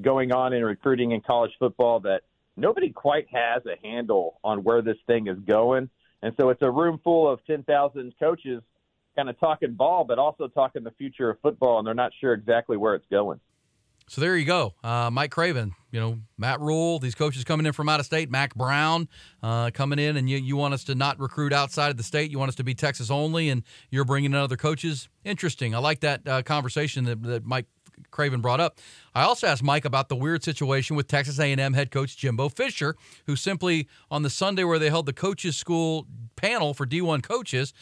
[0.00, 2.22] going on in recruiting in college football that
[2.56, 5.90] nobody quite has a handle on where this thing is going.
[6.22, 8.62] And so it's a room full of 10,000 coaches
[9.16, 12.32] kind of talking ball, but also talking the future of football, and they're not sure
[12.34, 13.40] exactly where it's going.
[14.08, 15.74] So there you go, uh, Mike Craven.
[15.90, 18.30] You know Matt Rhule, These coaches coming in from out of state.
[18.30, 19.08] Mack Brown
[19.42, 22.30] uh, coming in, and you, you want us to not recruit outside of the state.
[22.30, 25.08] You want us to be Texas only, and you're bringing in other coaches.
[25.24, 25.74] Interesting.
[25.74, 27.66] I like that uh, conversation that, that Mike
[28.10, 28.78] Craven brought up.
[29.14, 32.96] I also asked Mike about the weird situation with Texas A&M head coach Jimbo Fisher,
[33.26, 36.06] who simply on the Sunday where they held the coaches school
[36.36, 37.72] panel for D1 coaches,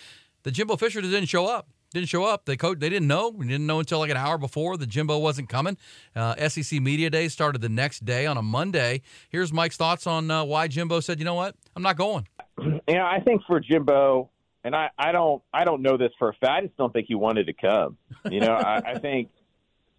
[0.42, 2.44] the Jimbo Fisher didn't show up didn't show up.
[2.44, 2.78] They coach.
[2.78, 3.30] They didn't know.
[3.30, 5.76] We didn't know until like an hour before that Jimbo wasn't coming.
[6.14, 9.02] Uh, SEC Media Day started the next day on a Monday.
[9.30, 11.56] Here's Mike's thoughts on uh, why Jimbo said, "You know what?
[11.74, 12.28] I'm not going."
[12.88, 14.30] Yeah, I think for Jimbo,
[14.64, 16.50] and I, I don't, I don't know this for a fact.
[16.50, 17.98] I just don't think he wanted to come.
[18.30, 19.28] You know, I, I think,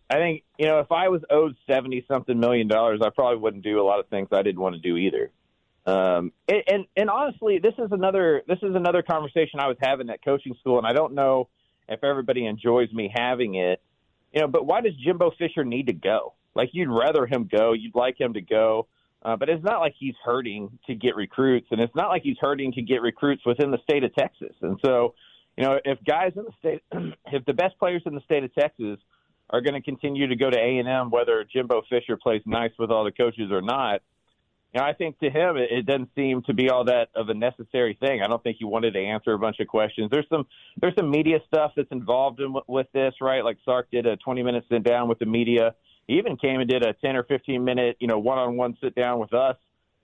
[0.09, 3.63] I think, you know, if I was owed seventy something million dollars, I probably wouldn't
[3.63, 5.31] do a lot of things I didn't want to do either.
[5.85, 10.09] Um, and, and and honestly, this is another this is another conversation I was having
[10.09, 11.49] at coaching school, and I don't know
[11.87, 13.81] if everybody enjoys me having it.
[14.33, 16.33] You know, but why does Jimbo Fisher need to go?
[16.55, 18.87] Like you'd rather him go, you'd like him to go.
[19.23, 22.37] Uh, but it's not like he's hurting to get recruits, and it's not like he's
[22.39, 24.53] hurting to get recruits within the state of Texas.
[24.61, 25.15] And so,
[25.57, 26.83] you know, if guys in the state,
[27.33, 28.99] if the best players in the state of Texas
[29.49, 32.71] are going to continue to go to A and M, whether Jimbo Fisher plays nice
[32.77, 34.01] with all the coaches or not,
[34.73, 37.29] you know, I think to him it, it doesn't seem to be all that of
[37.29, 38.21] a necessary thing.
[38.21, 40.09] I don't think he wanted to answer a bunch of questions.
[40.11, 40.45] There's some
[40.81, 43.43] there's some media stuff that's involved in with this, right?
[43.43, 45.75] Like Sark did a 20 minute sit down with the media.
[46.07, 48.77] He even came and did a 10 or 15 minute, you know, one on one
[48.81, 49.57] sit down with us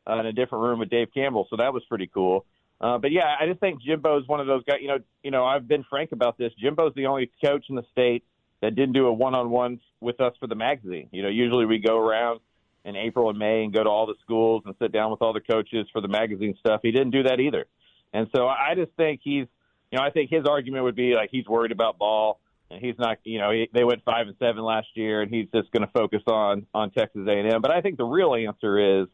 [0.08, 1.48] uh, in a different room with Dave Campbell.
[1.50, 2.46] So that was pretty cool.
[2.82, 4.80] Uh, but yeah, I just think Jimbo's one of those guys.
[4.82, 6.52] You know, you know, I've been frank about this.
[6.62, 8.26] Jimbo's the only coach in the state
[8.62, 11.08] that didn't do a one-on-one with us for the magazine.
[11.12, 12.42] You know, usually we go around
[12.86, 15.34] in April and May and go to all the schools and sit down with all
[15.34, 16.82] the coaches for the magazine stuff.
[16.84, 17.66] He didn't do that either.
[18.14, 19.48] And so I just think he's,
[19.92, 22.96] you know, I think his argument would be like he's worried about ball and he's
[22.98, 25.86] not, you know, he, they went five and seven last year and he's just going
[25.86, 27.62] to focus on on Texas A&M.
[27.62, 29.08] But I think the real answer is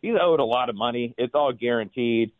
[0.00, 1.14] he's owed a lot of money.
[1.16, 2.32] It's all guaranteed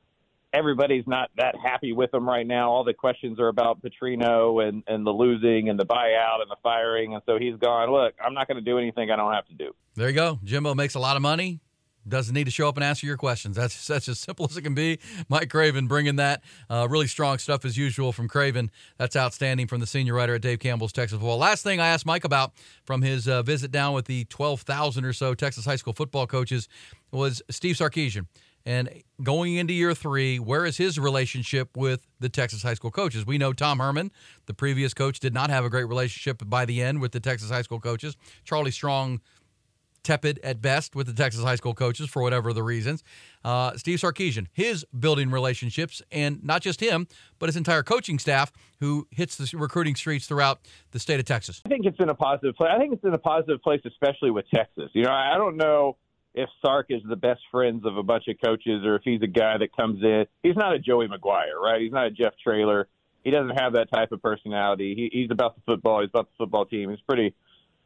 [0.52, 2.70] everybody's not that happy with him right now.
[2.70, 6.56] All the questions are about Petrino and, and the losing and the buyout and the
[6.62, 7.14] firing.
[7.14, 9.54] And so he's gone, look, I'm not going to do anything I don't have to
[9.54, 9.74] do.
[9.94, 10.38] There you go.
[10.44, 11.60] Jimbo makes a lot of money.
[12.06, 13.54] Doesn't need to show up and answer your questions.
[13.54, 14.98] That's that's as simple as it can be.
[15.28, 18.72] Mike Craven bringing that uh, really strong stuff as usual from Craven.
[18.98, 21.38] That's outstanding from the senior writer at Dave Campbell's Texas Football.
[21.38, 25.12] Last thing I asked Mike about from his uh, visit down with the 12,000 or
[25.12, 26.68] so Texas high school football coaches
[27.12, 28.26] was Steve Sarkisian.
[28.64, 33.26] And going into year three, where is his relationship with the Texas high school coaches?
[33.26, 34.12] We know Tom Herman,
[34.46, 37.50] the previous coach, did not have a great relationship by the end with the Texas
[37.50, 38.16] high school coaches.
[38.44, 39.20] Charlie Strong,
[40.02, 43.02] tepid at best with the Texas high school coaches for whatever the reasons.
[43.44, 47.06] Uh, Steve Sarkisian, his building relationships, and not just him,
[47.38, 50.60] but his entire coaching staff who hits the recruiting streets throughout
[50.90, 51.62] the state of Texas.
[51.64, 52.70] I think it's in a positive place.
[52.74, 54.90] I think it's in a positive place, especially with Texas.
[54.92, 55.96] You know, I don't know
[56.34, 59.26] if Sark is the best friends of a bunch of coaches or if he's a
[59.26, 60.26] guy that comes in.
[60.42, 61.80] He's not a Joey McGuire, right?
[61.80, 62.88] He's not a Jeff Traylor.
[63.22, 64.94] He doesn't have that type of personality.
[65.12, 66.00] He, he's about the football.
[66.00, 66.90] He's about the football team.
[66.90, 67.34] He's pretty,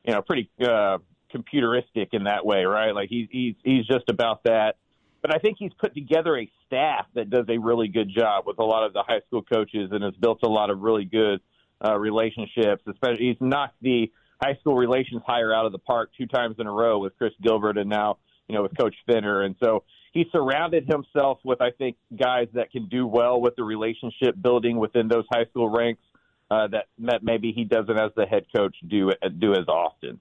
[0.04, 0.98] you know, pretty uh,
[1.34, 2.94] computeristic in that way, right?
[2.94, 4.76] Like he's he's he's just about that.
[5.22, 8.58] But I think he's put together a staff that does a really good job with
[8.58, 11.40] a lot of the high school coaches and has built a lot of really good
[11.84, 12.82] uh, relationships.
[12.86, 16.66] Especially, he's knocked the high school relations hire out of the park two times in
[16.66, 18.18] a row with Chris Gilbert and now
[18.48, 19.42] you know, with Coach Finner.
[19.42, 23.64] And so he surrounded himself with, I think, guys that can do well with the
[23.64, 26.02] relationship building within those high school ranks
[26.50, 30.20] uh, that, that maybe he doesn't as the head coach do do as often.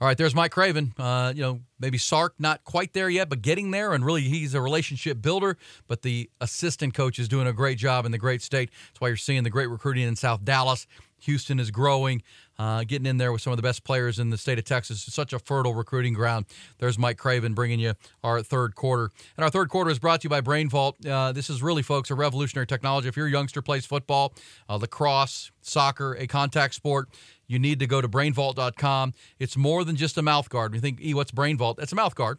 [0.00, 0.94] All right, there's Mike Craven.
[0.98, 4.54] Uh, you know, maybe Sark not quite there yet, but getting there, and really he's
[4.54, 5.58] a relationship builder.
[5.88, 8.70] But the assistant coach is doing a great job in the great state.
[8.88, 10.86] That's why you're seeing the great recruiting in South Dallas.
[11.20, 12.22] Houston is growing,
[12.58, 15.06] uh, getting in there with some of the best players in the state of Texas.
[15.06, 16.46] It's such a fertile recruiting ground.
[16.78, 19.10] There's Mike Craven bringing you our third quarter.
[19.36, 21.04] And our third quarter is brought to you by Brain Vault.
[21.04, 23.08] Uh, this is really, folks, a revolutionary technology.
[23.08, 24.34] If your youngster plays football,
[24.68, 27.08] uh, lacrosse, soccer, a contact sport,
[27.46, 29.14] you need to go to brainvault.com.
[29.38, 30.74] It's more than just a mouth guard.
[30.74, 31.78] You think, e, what's Brain Vault?
[31.80, 32.38] It's a mouth guard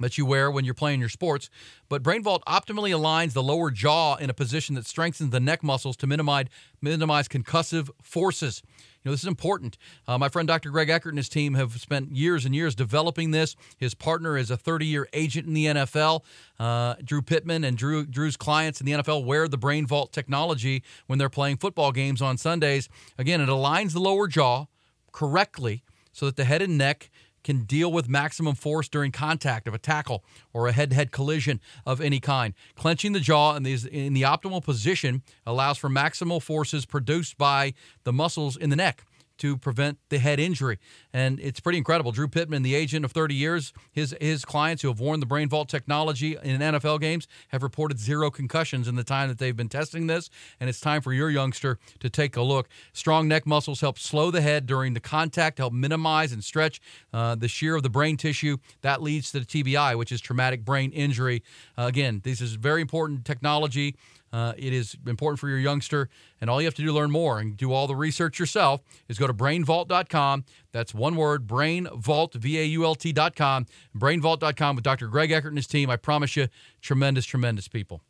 [0.00, 1.50] that you wear when you're playing your sports.
[1.88, 5.62] But Brain Vault optimally aligns the lower jaw in a position that strengthens the neck
[5.62, 6.46] muscles to minimize
[6.80, 8.62] minimize concussive forces.
[9.02, 9.78] You know, this is important.
[10.06, 10.70] Uh, my friend Dr.
[10.70, 13.56] Greg Eckert and his team have spent years and years developing this.
[13.78, 16.22] His partner is a 30 year agent in the NFL.
[16.58, 20.82] Uh, Drew Pittman and Drew Drew's clients in the NFL wear the Brain Vault technology
[21.06, 22.88] when they're playing football games on Sundays.
[23.16, 24.66] Again, it aligns the lower jaw
[25.12, 25.82] correctly
[26.12, 27.10] so that the head and neck
[27.42, 32.00] can deal with maximum force during contact of a tackle or a head-to-head collision of
[32.00, 32.54] any kind.
[32.74, 37.74] Clenching the jaw in, these, in the optimal position allows for maximal forces produced by
[38.04, 39.04] the muscles in the neck
[39.40, 40.78] to prevent the head injury.
[41.12, 42.12] And it's pretty incredible.
[42.12, 45.48] Drew Pittman, the agent of 30 years, his his clients who have worn the Brain
[45.48, 49.68] Vault technology in NFL games have reported zero concussions in the time that they've been
[49.68, 50.30] testing this.
[50.60, 52.68] And it's time for your youngster to take a look.
[52.92, 56.80] Strong neck muscles help slow the head during the contact, help minimize and stretch
[57.12, 58.58] uh, the shear of the brain tissue.
[58.82, 61.42] That leads to the TBI, which is traumatic brain injury.
[61.78, 63.96] Uh, again, this is very important technology.
[64.32, 66.08] Uh, it is important for your youngster,
[66.40, 68.80] and all you have to do to learn more and do all the research yourself
[69.08, 70.44] is go to brainvault.com.
[70.72, 73.66] That's one word, brainvault, V-A-U-L-T.com,
[73.96, 75.08] brainvault.com with Dr.
[75.08, 75.90] Greg Eckert and his team.
[75.90, 76.48] I promise you,
[76.80, 78.02] tremendous, tremendous people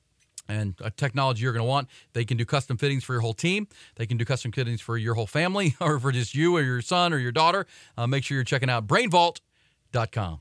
[0.50, 1.88] and a technology you're going to want.
[2.12, 3.68] They can do custom fittings for your whole team.
[3.96, 6.82] They can do custom fittings for your whole family or for just you or your
[6.82, 7.66] son or your daughter.
[7.96, 10.40] Uh, make sure you're checking out brainvault.com.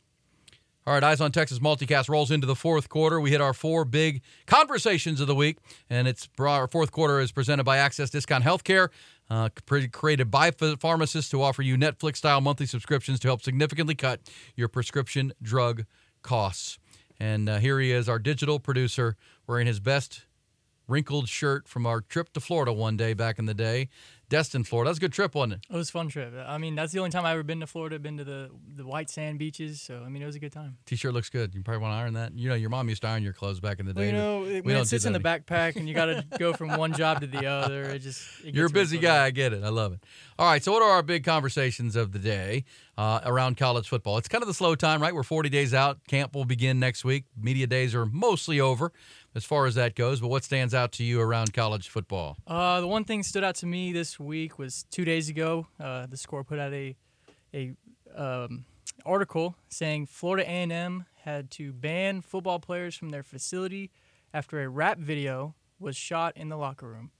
[0.87, 3.19] All right, Eyes on Texas multicast rolls into the fourth quarter.
[3.19, 5.57] We hit our four big conversations of the week,
[5.89, 8.87] and it's our fourth quarter is presented by Access Discount Healthcare,
[9.29, 9.49] uh,
[9.91, 14.21] created by pharmacists to offer you Netflix style monthly subscriptions to help significantly cut
[14.55, 15.85] your prescription drug
[16.23, 16.79] costs.
[17.19, 20.25] And uh, here he is, our digital producer, wearing his best
[20.87, 23.89] wrinkled shirt from our trip to Florida one day back in the day.
[24.29, 24.87] Destin, Florida.
[24.87, 25.59] That was a good trip, wasn't it?
[25.69, 26.33] It was a fun trip.
[26.45, 27.97] I mean, that's the only time I've ever been to Florida.
[27.97, 29.81] Been to the the white sand beaches.
[29.81, 30.77] So I mean, it was a good time.
[30.85, 31.55] T-shirt looks good.
[31.55, 32.37] You probably want to iron that.
[32.37, 34.01] You know, your mom used to iron your clothes back in the day.
[34.01, 36.53] Well, you know, it, when it sits in the backpack and you got to go
[36.53, 39.25] from one job to the other, it just it you're a busy guy.
[39.25, 39.63] I get it.
[39.63, 40.03] I love it.
[40.37, 40.63] All right.
[40.63, 42.65] So, what are our big conversations of the day
[42.97, 44.17] uh, around college football?
[44.19, 45.13] It's kind of the slow time, right?
[45.13, 45.99] We're 40 days out.
[46.07, 47.25] Camp will begin next week.
[47.35, 48.91] Media days are mostly over.
[49.35, 50.21] As far as that goes.
[50.21, 52.37] But what stands out to you around college football?
[52.47, 55.67] Uh, the one thing stood out to me this week was two days ago.
[55.79, 56.95] Uh, the score put out a
[57.53, 57.73] a
[58.15, 58.65] um,
[59.05, 63.91] article saying Florida A&M had to ban football players from their facility
[64.33, 67.11] after a rap video was shot in the locker room,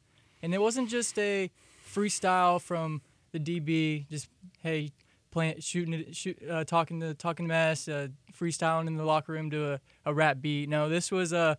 [0.44, 1.50] and it wasn't just a
[1.88, 3.02] freestyle from
[3.32, 4.28] the DB, just
[4.62, 4.92] hey
[5.32, 8.08] playing shooting it, shoot, uh, talking to talking mess, uh,
[8.38, 10.70] freestyling in the locker room to a, a rap beat.
[10.70, 11.58] No, this was a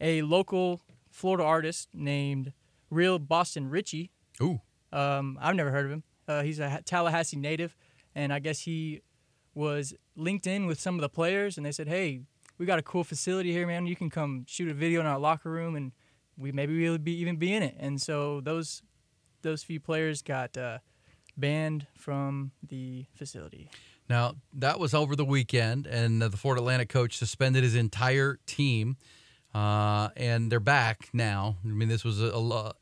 [0.00, 0.80] a local
[1.10, 2.52] Florida artist named
[2.90, 4.10] Real Boston Richey.
[4.42, 4.60] Ooh,
[4.92, 6.02] Um, I've never heard of him.
[6.26, 7.76] Uh, he's a Tallahassee native,
[8.14, 9.02] and I guess he
[9.54, 12.22] was linked in with some of the players, and they said, "Hey,
[12.58, 13.86] we got a cool facility here, man.
[13.86, 15.92] You can come shoot a video in our locker room, and
[16.36, 18.82] we maybe we'll be even be in it." And so those
[19.42, 20.78] those few players got uh,
[21.36, 23.68] banned from the facility.
[24.08, 28.96] Now, that was over the weekend, and the Florida Atlantic coach suspended his entire team,
[29.54, 31.56] uh, and they're back now.
[31.64, 32.72] I mean, this was a, a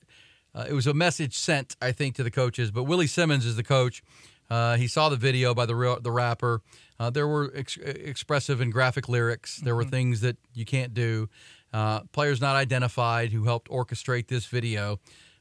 [0.55, 2.71] uh, it was a message sent, I think, to the coaches.
[2.71, 4.03] But Willie Simmons is the coach.
[4.51, 6.63] Uh, he saw the video by the real, the rapper.
[6.99, 9.59] Uh, there were ex- expressive and graphic lyrics.
[9.59, 11.29] There were things that you can't do.
[11.73, 14.99] Uh, players not identified who helped orchestrate this video.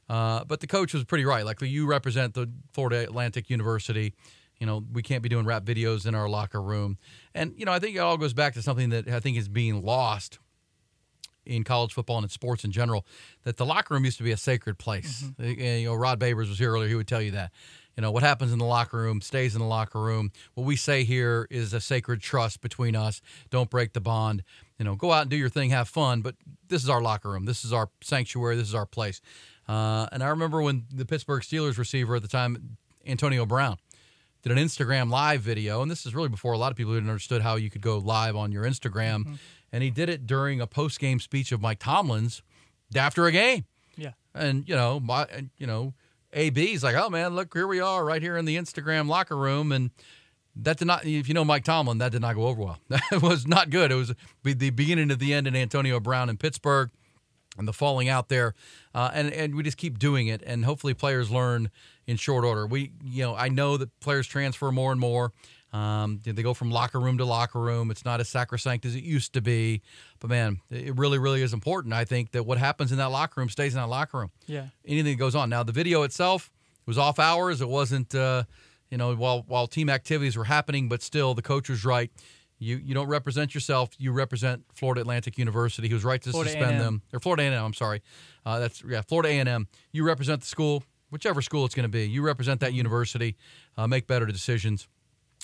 [0.08, 1.44] Uh, but the coach was pretty right.
[1.44, 4.14] Like you represent the Florida Atlantic University.
[4.60, 6.98] You know, we can't be doing rap videos in our locker room.
[7.34, 9.48] And, you know, I think it all goes back to something that I think is
[9.48, 10.38] being lost
[11.48, 13.04] in college football and in sports in general,
[13.44, 15.24] that the locker room used to be a sacred place.
[15.40, 16.88] Uh, You know, Rod Babers was here earlier.
[16.88, 17.50] He would tell you that.
[17.96, 20.30] You know, what happens in the locker room stays in the locker room.
[20.54, 23.20] What we say here is a sacred trust between us.
[23.50, 24.44] Don't break the bond.
[24.78, 26.36] You know, go out and do your thing, have fun, but
[26.68, 27.44] this is our locker room.
[27.44, 28.54] This is our sanctuary.
[28.54, 29.20] This is our place.
[29.68, 33.78] Uh, and I remember when the Pittsburgh Steelers receiver at the time, Antonio Brown,
[34.42, 37.08] did an Instagram live video, and this is really before a lot of people even
[37.08, 39.38] understood how you could go live on your Instagram.
[39.72, 42.42] And he did it during a post game speech of Mike Tomlin's
[42.94, 43.64] after a game.
[43.96, 44.12] Yeah.
[44.34, 45.94] And you know, my and, you know,
[46.32, 49.72] AB's like, oh man, look, here we are, right here in the Instagram locker room,
[49.72, 49.90] and
[50.56, 51.06] that did not.
[51.06, 52.78] If you know Mike Tomlin, that did not go over well.
[52.88, 53.90] That was not good.
[53.92, 56.90] It was the beginning of the end in Antonio Brown in Pittsburgh
[57.56, 58.54] and the falling out there,
[58.94, 61.70] uh, and and we just keep doing it, and hopefully players learn
[62.06, 62.66] in short order.
[62.66, 65.32] We, you know, I know that players transfer more and more.
[65.72, 67.90] Um, they go from locker room to locker room.
[67.90, 69.82] It's not as sacrosanct as it used to be,
[70.18, 71.92] but man, it really, really is important.
[71.92, 74.30] I think that what happens in that locker room stays in that locker room.
[74.46, 74.68] Yeah.
[74.86, 75.50] Anything that goes on.
[75.50, 76.50] Now, the video itself
[76.86, 77.60] was off hours.
[77.60, 78.44] It wasn't, uh,
[78.90, 82.10] you know, while while team activities were happening, but still, the coach was right.
[82.58, 83.90] You you don't represent yourself.
[83.98, 85.86] You represent Florida Atlantic University.
[85.86, 86.82] He was right to Florida suspend A&M.
[86.82, 87.02] them.
[87.12, 87.62] Or Florida A&M.
[87.62, 88.02] I'm sorry.
[88.46, 89.68] Uh, that's yeah, Florida A&M.
[89.92, 92.08] You represent the school, whichever school it's going to be.
[92.08, 93.36] You represent that university.
[93.76, 94.88] Uh, make better decisions.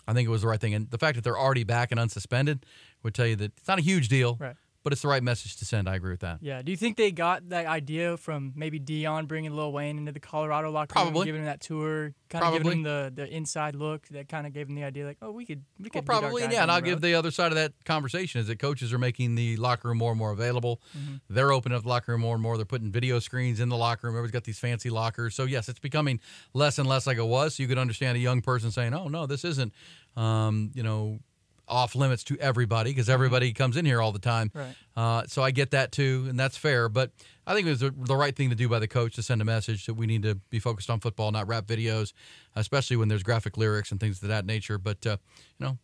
[0.06, 1.98] I think it was the right thing, and the fact that they're already back and
[2.00, 2.60] unsuspended
[3.02, 4.56] would tell you that it's not a huge deal, Right.
[4.84, 5.88] But it's the right message to send.
[5.88, 6.38] I agree with that.
[6.42, 6.60] Yeah.
[6.60, 10.20] Do you think they got that idea from maybe Deion bringing Lil Wayne into the
[10.20, 11.20] Colorado locker Probably.
[11.20, 14.46] room, giving him that tour, kind of giving him the, the inside look that kind
[14.46, 16.62] of gave him the idea, like, oh, we could, we could our probably, yeah.
[16.62, 19.56] And I'll give the other side of that conversation is that coaches are making the
[19.56, 20.82] locker room more and more available.
[20.96, 21.14] Mm-hmm.
[21.30, 22.56] They're opening up the locker room more and more.
[22.56, 24.16] They're putting video screens in the locker room.
[24.16, 25.34] Everybody's got these fancy lockers.
[25.34, 26.20] So yes, it's becoming
[26.52, 27.54] less and less like it was.
[27.54, 29.72] So you could understand a young person saying, "Oh no, this isn't,
[30.14, 31.20] um, you know."
[31.66, 34.50] Off limits to everybody because everybody comes in here all the time.
[34.54, 34.74] Right.
[34.94, 36.88] Uh, so I get that too, and that's fair.
[36.90, 37.10] But
[37.46, 39.40] I think it was the, the right thing to do by the coach to send
[39.40, 42.12] a message that we need to be focused on football, not rap videos,
[42.54, 44.76] especially when there's graphic lyrics and things of that nature.
[44.76, 45.16] But uh,
[45.58, 45.78] you know,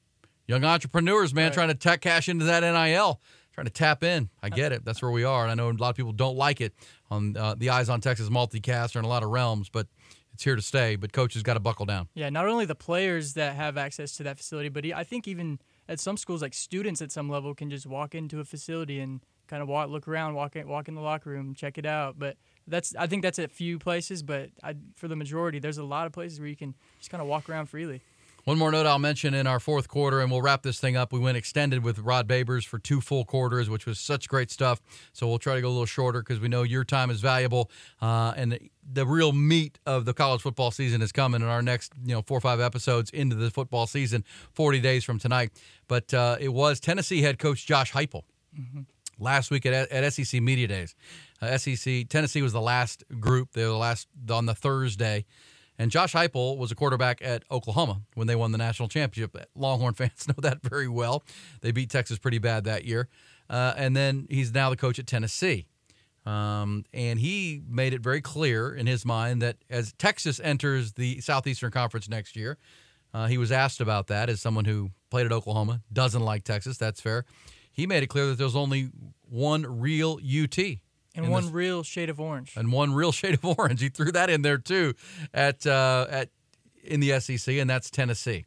[0.46, 1.54] young entrepreneurs, man, Right.
[1.54, 3.20] trying to ta- cash into that NIL,
[3.54, 4.28] trying to tap in.
[4.42, 4.84] I get it.
[4.84, 6.74] That's where we are, and I know a lot of people don't like it
[7.10, 9.86] on uh, the Eyes on Texas multicast or in a lot of realms, but
[10.34, 10.96] it's here to stay.
[10.96, 12.08] But coaches got to buckle down.
[12.14, 15.58] Yeah, not only the players that have access to that facility, but I think even
[15.90, 19.20] at some schools, like students at some level, can just walk into a facility and
[19.48, 22.16] kind of walk, look around, walk in, walk in the locker room, check it out.
[22.16, 22.36] But
[22.68, 26.06] that's I think that's at few places, but I, for the majority, there's a lot
[26.06, 28.02] of places where you can just kind of walk around freely.
[28.44, 31.12] One more note I'll mention in our fourth quarter, and we'll wrap this thing up.
[31.12, 34.80] We went extended with Rod Babers for two full quarters, which was such great stuff.
[35.12, 37.70] So we'll try to go a little shorter because we know your time is valuable,
[38.00, 41.62] uh, and the, the real meat of the college football season is coming in our
[41.62, 45.50] next, you know, four or five episodes into the football season, 40 days from tonight.
[45.86, 48.24] But uh, it was Tennessee head coach Josh Heupel
[49.18, 50.94] last week at, at SEC Media Days.
[51.40, 53.52] Uh, SEC Tennessee was the last group.
[53.52, 55.26] They were the last on the Thursday,
[55.80, 59.34] and Josh Heupel was a quarterback at Oklahoma when they won the national championship.
[59.54, 61.24] Longhorn fans know that very well.
[61.62, 63.08] They beat Texas pretty bad that year,
[63.48, 65.66] uh, and then he's now the coach at Tennessee.
[66.26, 71.22] Um, and he made it very clear in his mind that as Texas enters the
[71.22, 72.58] Southeastern Conference next year,
[73.14, 76.76] uh, he was asked about that as someone who played at Oklahoma, doesn't like Texas.
[76.76, 77.24] That's fair.
[77.72, 78.90] he made it clear that there's only
[79.22, 80.58] one real UT
[81.16, 82.52] And one this- real shade of orange.
[82.56, 83.80] and one real shade of orange.
[83.80, 84.94] He threw that in there too
[85.34, 86.28] at uh, at
[86.82, 88.46] in the SEC, and that's Tennessee.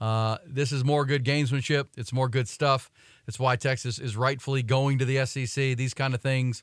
[0.00, 1.88] Uh, this is more good gamesmanship.
[1.98, 2.90] It's more good stuff.
[3.26, 5.76] It's why Texas is rightfully going to the SEC.
[5.76, 6.62] These kind of things.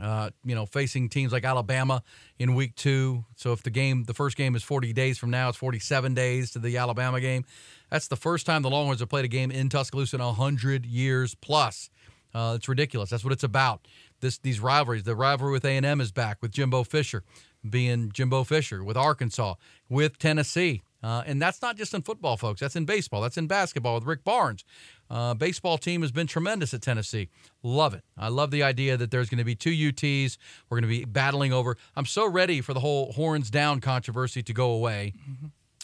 [0.00, 2.02] Uh, you know, facing teams like Alabama
[2.36, 3.24] in week two.
[3.36, 6.50] So if the game, the first game is 40 days from now, it's 47 days
[6.50, 7.44] to the Alabama game.
[7.90, 11.36] That's the first time the Longhorns have played a game in Tuscaloosa in 100 years
[11.36, 11.90] plus.
[12.34, 13.08] Uh, it's ridiculous.
[13.08, 13.86] That's what it's about.
[14.24, 15.02] This these rivalries.
[15.04, 17.22] The rivalry with A&M is back with Jimbo Fisher
[17.68, 19.54] being Jimbo Fisher with Arkansas,
[19.88, 20.82] with Tennessee.
[21.02, 22.60] Uh, and that's not just in football, folks.
[22.60, 23.20] That's in baseball.
[23.20, 24.64] That's in basketball with Rick Barnes.
[25.10, 27.28] Uh, baseball team has been tremendous at Tennessee.
[27.62, 28.02] Love it.
[28.16, 30.38] I love the idea that there's going to be two UTs.
[30.68, 31.76] We're going to be battling over.
[31.94, 35.12] I'm so ready for the whole horns down controversy to go away.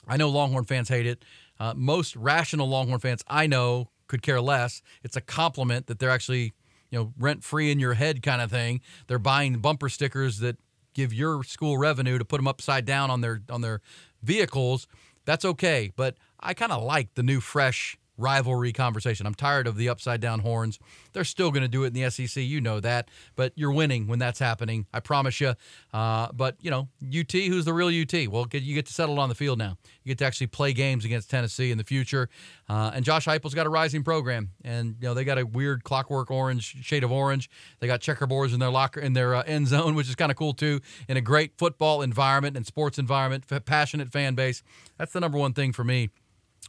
[0.08, 1.24] I know Longhorn fans hate it.
[1.58, 4.80] Uh, most rational Longhorn fans I know could care less.
[5.02, 6.54] It's a compliment that they're actually,
[6.90, 8.80] you know, rent free in your head kind of thing.
[9.06, 10.56] They're buying bumper stickers that
[10.94, 13.80] give your school revenue to put them upside down on their on their
[14.22, 14.86] vehicles.
[15.24, 19.26] That's okay, but I kind of like the new fresh rivalry conversation.
[19.26, 20.78] I'm tired of the upside down horns.
[21.12, 24.06] They're still going to do it in the SEC, you know that, but you're winning
[24.06, 24.86] when that's happening.
[24.92, 25.54] I promise you.
[25.92, 28.28] Uh, but you know, UT, who's the real UT?
[28.28, 29.76] Well, you get to settle on the field now.
[30.04, 32.28] You get to actually play games against Tennessee in the future.
[32.68, 35.82] Uh, and Josh Heupel's got a rising program, and you know they got a weird
[35.84, 37.50] clockwork orange shade of orange.
[37.80, 40.36] They got checkerboards in their locker in their uh, end zone, which is kind of
[40.36, 40.80] cool too.
[41.08, 44.62] In a great football environment and sports environment, passionate fan base.
[44.98, 46.10] That's the number one thing for me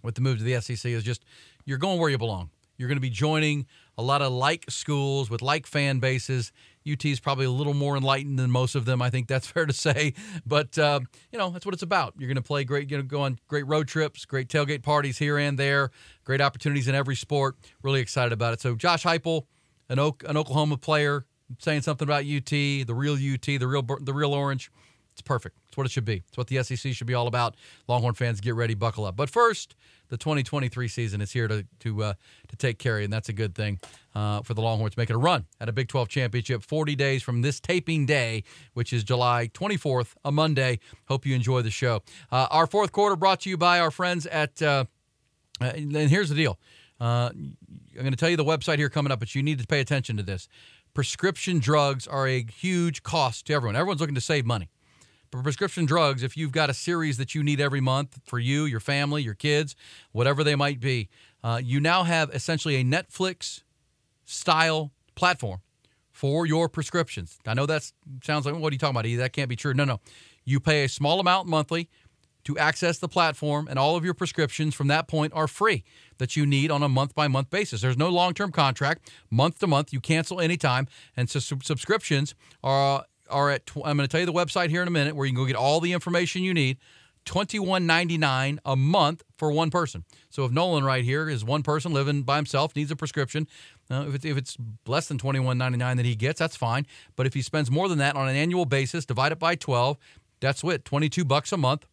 [0.03, 1.23] with the move to the SEC is just
[1.65, 2.49] you're going where you belong.
[2.77, 6.51] You're going to be joining a lot of like schools with like fan bases.
[6.91, 9.03] UT is probably a little more enlightened than most of them.
[9.03, 10.15] I think that's fair to say.
[10.47, 12.15] But uh, you know that's what it's about.
[12.17, 12.89] You're going to play great.
[12.89, 15.91] You're going to go on great road trips, great tailgate parties here and there,
[16.23, 17.55] great opportunities in every sport.
[17.83, 18.61] Really excited about it.
[18.61, 19.43] So Josh Heupel,
[19.89, 21.25] an Oak, an Oklahoma player,
[21.59, 24.71] saying something about UT, the real UT, the real the real Orange.
[25.13, 25.57] It's perfect.
[25.67, 26.23] It's what it should be.
[26.27, 27.55] It's what the SEC should be all about.
[27.87, 29.15] Longhorn fans, get ready, buckle up.
[29.15, 29.75] But first,
[30.09, 32.13] the 2023 season is here to to uh,
[32.47, 33.79] to take care of you, and that's a good thing
[34.15, 36.63] uh, for the Longhorns making a run at a Big 12 championship.
[36.63, 38.43] 40 days from this taping day,
[38.73, 40.79] which is July 24th, a Monday.
[41.07, 42.01] Hope you enjoy the show.
[42.31, 44.61] Uh, our fourth quarter brought to you by our friends at.
[44.61, 44.85] Uh,
[45.59, 46.57] and here's the deal.
[46.99, 47.57] Uh, I'm
[47.93, 50.17] going to tell you the website here coming up, but you need to pay attention
[50.17, 50.47] to this.
[50.93, 53.75] Prescription drugs are a huge cost to everyone.
[53.75, 54.69] Everyone's looking to save money.
[55.31, 58.65] But prescription drugs, if you've got a series that you need every month for you,
[58.65, 59.75] your family, your kids,
[60.11, 61.09] whatever they might be,
[61.43, 63.63] uh, you now have essentially a Netflix
[64.25, 65.61] style platform
[66.11, 67.39] for your prescriptions.
[67.47, 67.89] I know that
[68.23, 69.17] sounds like, what are you talking about?
[69.17, 69.73] That can't be true.
[69.73, 70.01] No, no.
[70.43, 71.89] You pay a small amount monthly
[72.43, 75.83] to access the platform, and all of your prescriptions from that point are free
[76.17, 77.81] that you need on a month by month basis.
[77.81, 79.93] There's no long term contract, month to month.
[79.93, 80.87] You cancel anytime.
[81.15, 84.81] And so subscriptions are, are at, tw- I'm going to tell you the website here
[84.81, 86.77] in a minute where you can go get all the information you need.
[87.25, 90.03] $21.99 a month for one person.
[90.31, 93.47] So if Nolan right here is one person living by himself, needs a prescription,
[93.91, 94.57] uh, if, it's, if it's
[94.87, 96.87] less than $21.99 that he gets, that's fine.
[97.15, 99.97] But if he spends more than that on an annual basis, divide it by 12,
[100.39, 101.85] that's what, 22 bucks a month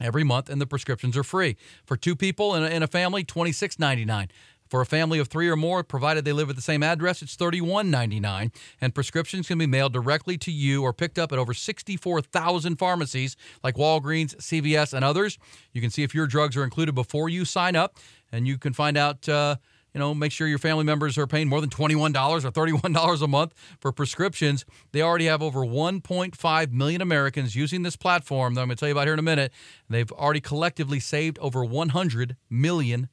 [0.00, 1.56] every month, and the prescriptions are free.
[1.84, 4.28] For two people in a, in a family, $26.99.
[4.68, 7.36] For a family of three or more, provided they live at the same address, it's
[7.36, 8.52] $31.99.
[8.80, 13.36] And prescriptions can be mailed directly to you or picked up at over 64,000 pharmacies
[13.62, 15.38] like Walgreens, CVS, and others.
[15.72, 17.96] You can see if your drugs are included before you sign up,
[18.30, 19.28] and you can find out.
[19.28, 19.56] Uh,
[19.98, 23.26] you know, make sure your family members are paying more than $21 or $31 a
[23.26, 24.64] month for prescriptions.
[24.92, 28.88] They already have over 1.5 million Americans using this platform that I'm going to tell
[28.88, 29.52] you about here in a minute.
[29.90, 33.08] They've already collectively saved over $100 million,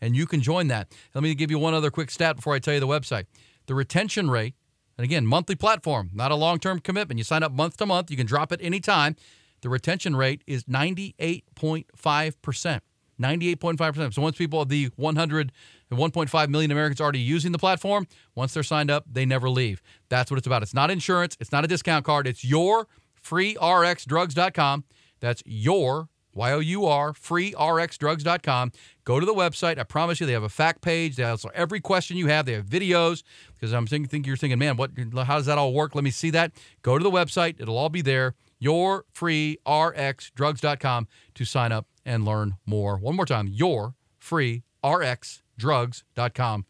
[0.00, 0.92] and you can join that.
[1.14, 3.26] Let me give you one other quick stat before I tell you the website.
[3.66, 4.56] The retention rate,
[4.98, 7.18] and again, monthly platform, not a long term commitment.
[7.18, 9.14] You sign up month to month, you can drop it anytime.
[9.60, 12.80] The retention rate is 98.5%.
[13.20, 14.14] 98.5%.
[14.14, 15.52] So once people, have the 100,
[15.88, 19.80] the 1.5 million Americans already using the platform, once they're signed up, they never leave.
[20.08, 20.62] That's what it's about.
[20.62, 21.36] It's not insurance.
[21.40, 22.26] It's not a discount card.
[22.26, 22.88] It's your
[23.22, 24.84] freerxdrugs.com.
[25.20, 28.72] That's your, Y O U R, freerxdrugs.com.
[29.04, 29.78] Go to the website.
[29.78, 31.16] I promise you, they have a fact page.
[31.16, 32.46] They answer every question you have.
[32.46, 33.22] They have videos
[33.54, 34.90] because I'm thinking, think you're thinking, man, what?
[35.24, 35.94] How does that all work?
[35.94, 36.52] Let me see that.
[36.82, 37.60] Go to the website.
[37.60, 38.34] It'll all be there.
[38.58, 42.96] Your freerxdrugs.com to sign up and learn more.
[42.96, 45.45] One more time, your freerxdrugs.com.
[45.58, 46.66] Drugs.com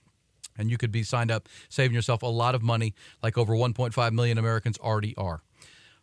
[0.58, 4.12] and you could be signed up, saving yourself a lot of money, like over 1.5
[4.12, 5.42] million Americans already are.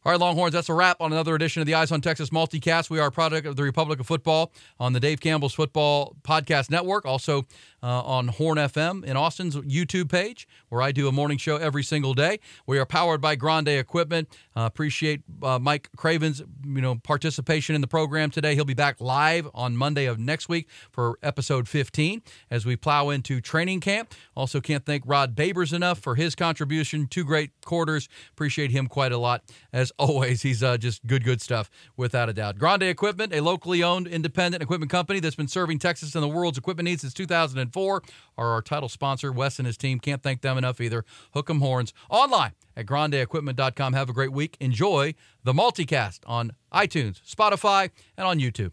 [0.06, 2.90] All right, Longhorns, that's a wrap on another edition of the Eyes on Texas multicast.
[2.90, 6.70] We are a product of the Republic of Football on the Dave Campbell's Football Podcast
[6.70, 7.46] Network, also
[7.82, 11.84] uh, on Horn FM in Austin's YouTube page, where I do a morning show every
[11.84, 12.42] single day.
[12.68, 14.28] We are powered by Grande Equipment.
[14.58, 18.56] Uh, appreciate uh, Mike Craven's you know participation in the program today.
[18.56, 22.22] He'll be back live on Monday of next week for episode 15
[22.52, 24.14] as we plow into training camp.
[24.36, 27.08] Also, can't thank Rod Babers enough for his contribution.
[27.08, 28.10] Two great quarters.
[28.32, 32.34] Appreciate him quite a lot as always, he's uh, just good, good stuff, without a
[32.34, 32.58] doubt.
[32.58, 36.58] Grande Equipment, a locally owned independent equipment company that's been serving Texas and the world's
[36.58, 38.04] equipment needs since 2004,
[38.38, 39.32] are our title sponsor.
[39.32, 41.06] Wes and his team can't thank them enough either.
[41.34, 43.94] Hook 'em horns online at grandeequipment.com.
[43.94, 44.58] Have a great week.
[44.60, 45.14] Enjoy
[45.44, 48.72] the multicast on iTunes, Spotify, and on YouTube.